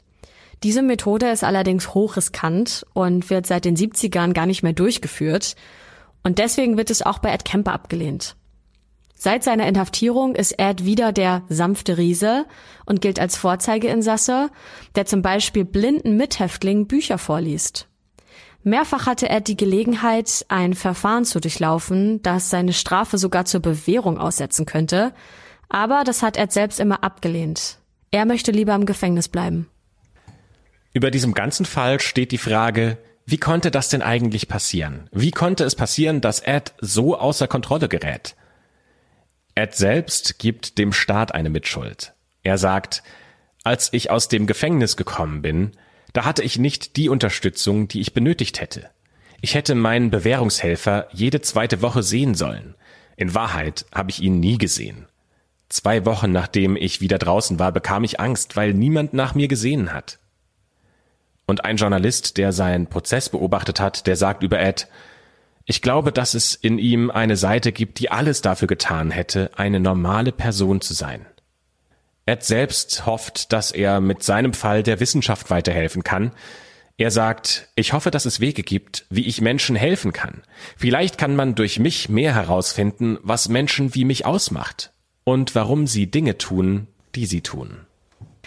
[0.63, 5.55] Diese Methode ist allerdings hochriskant und wird seit den 70ern gar nicht mehr durchgeführt.
[6.23, 8.35] Und deswegen wird es auch bei Ed Kemper abgelehnt.
[9.15, 12.45] Seit seiner Inhaftierung ist Ed wieder der sanfte Riese
[12.85, 14.49] und gilt als Vorzeigeinsasse,
[14.95, 17.87] der zum Beispiel blinden Mithäftlingen Bücher vorliest.
[18.63, 24.19] Mehrfach hatte Ed die Gelegenheit, ein Verfahren zu durchlaufen, das seine Strafe sogar zur Bewährung
[24.19, 25.13] aussetzen könnte,
[25.67, 27.79] aber das hat Ed selbst immer abgelehnt.
[28.11, 29.67] Er möchte lieber im Gefängnis bleiben.
[30.93, 35.07] Über diesem ganzen Fall steht die Frage, wie konnte das denn eigentlich passieren?
[35.11, 38.35] Wie konnte es passieren, dass Ed so außer Kontrolle gerät?
[39.55, 42.13] Ed selbst gibt dem Staat eine Mitschuld.
[42.43, 43.03] Er sagt,
[43.63, 45.71] als ich aus dem Gefängnis gekommen bin,
[46.13, 48.89] da hatte ich nicht die Unterstützung, die ich benötigt hätte.
[49.41, 52.75] Ich hätte meinen Bewährungshelfer jede zweite Woche sehen sollen.
[53.17, 55.07] In Wahrheit habe ich ihn nie gesehen.
[55.69, 59.93] Zwei Wochen nachdem ich wieder draußen war, bekam ich Angst, weil niemand nach mir gesehen
[59.93, 60.19] hat.
[61.45, 64.87] Und ein Journalist, der seinen Prozess beobachtet hat, der sagt über Ed,
[65.65, 69.79] ich glaube, dass es in ihm eine Seite gibt, die alles dafür getan hätte, eine
[69.79, 71.25] normale Person zu sein.
[72.25, 76.31] Ed selbst hofft, dass er mit seinem Fall der Wissenschaft weiterhelfen kann.
[76.97, 80.43] Er sagt, ich hoffe, dass es Wege gibt, wie ich Menschen helfen kann.
[80.77, 84.93] Vielleicht kann man durch mich mehr herausfinden, was Menschen wie mich ausmacht
[85.23, 87.87] und warum sie Dinge tun, die sie tun.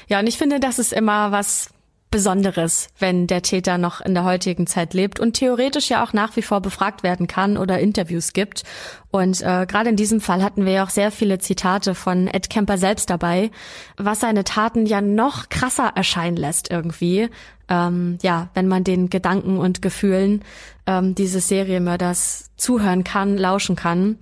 [0.06, 1.70] Ja, und ich finde, das ist immer was
[2.14, 6.36] Besonderes, wenn der Täter noch in der heutigen Zeit lebt und theoretisch ja auch nach
[6.36, 8.62] wie vor befragt werden kann oder Interviews gibt.
[9.10, 12.50] Und äh, gerade in diesem Fall hatten wir ja auch sehr viele Zitate von Ed
[12.50, 13.50] Kemper selbst dabei,
[13.96, 17.30] was seine Taten ja noch krasser erscheinen lässt irgendwie.
[17.68, 20.42] Ähm, ja, wenn man den Gedanken und Gefühlen
[20.86, 24.18] ähm, dieses Serienmörders zuhören kann, lauschen kann.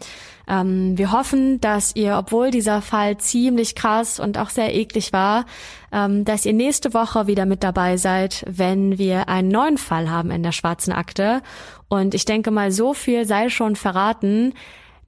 [0.48, 5.46] Ähm, wir hoffen, dass ihr, obwohl dieser Fall ziemlich krass und auch sehr eklig war,
[5.92, 10.30] ähm, dass ihr nächste Woche wieder mit dabei seid, wenn wir einen neuen Fall haben
[10.30, 11.42] in der schwarzen Akte.
[11.88, 14.54] Und ich denke mal, so viel sei schon verraten.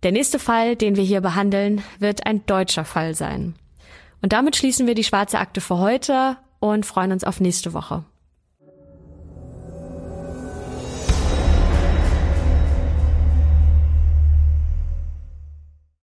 [0.02, 3.54] Der nächste Fall, den wir hier behandeln, wird ein deutscher Fall sein.
[4.22, 8.04] Und damit schließen wir die schwarze Akte für heute und freuen uns auf nächste Woche.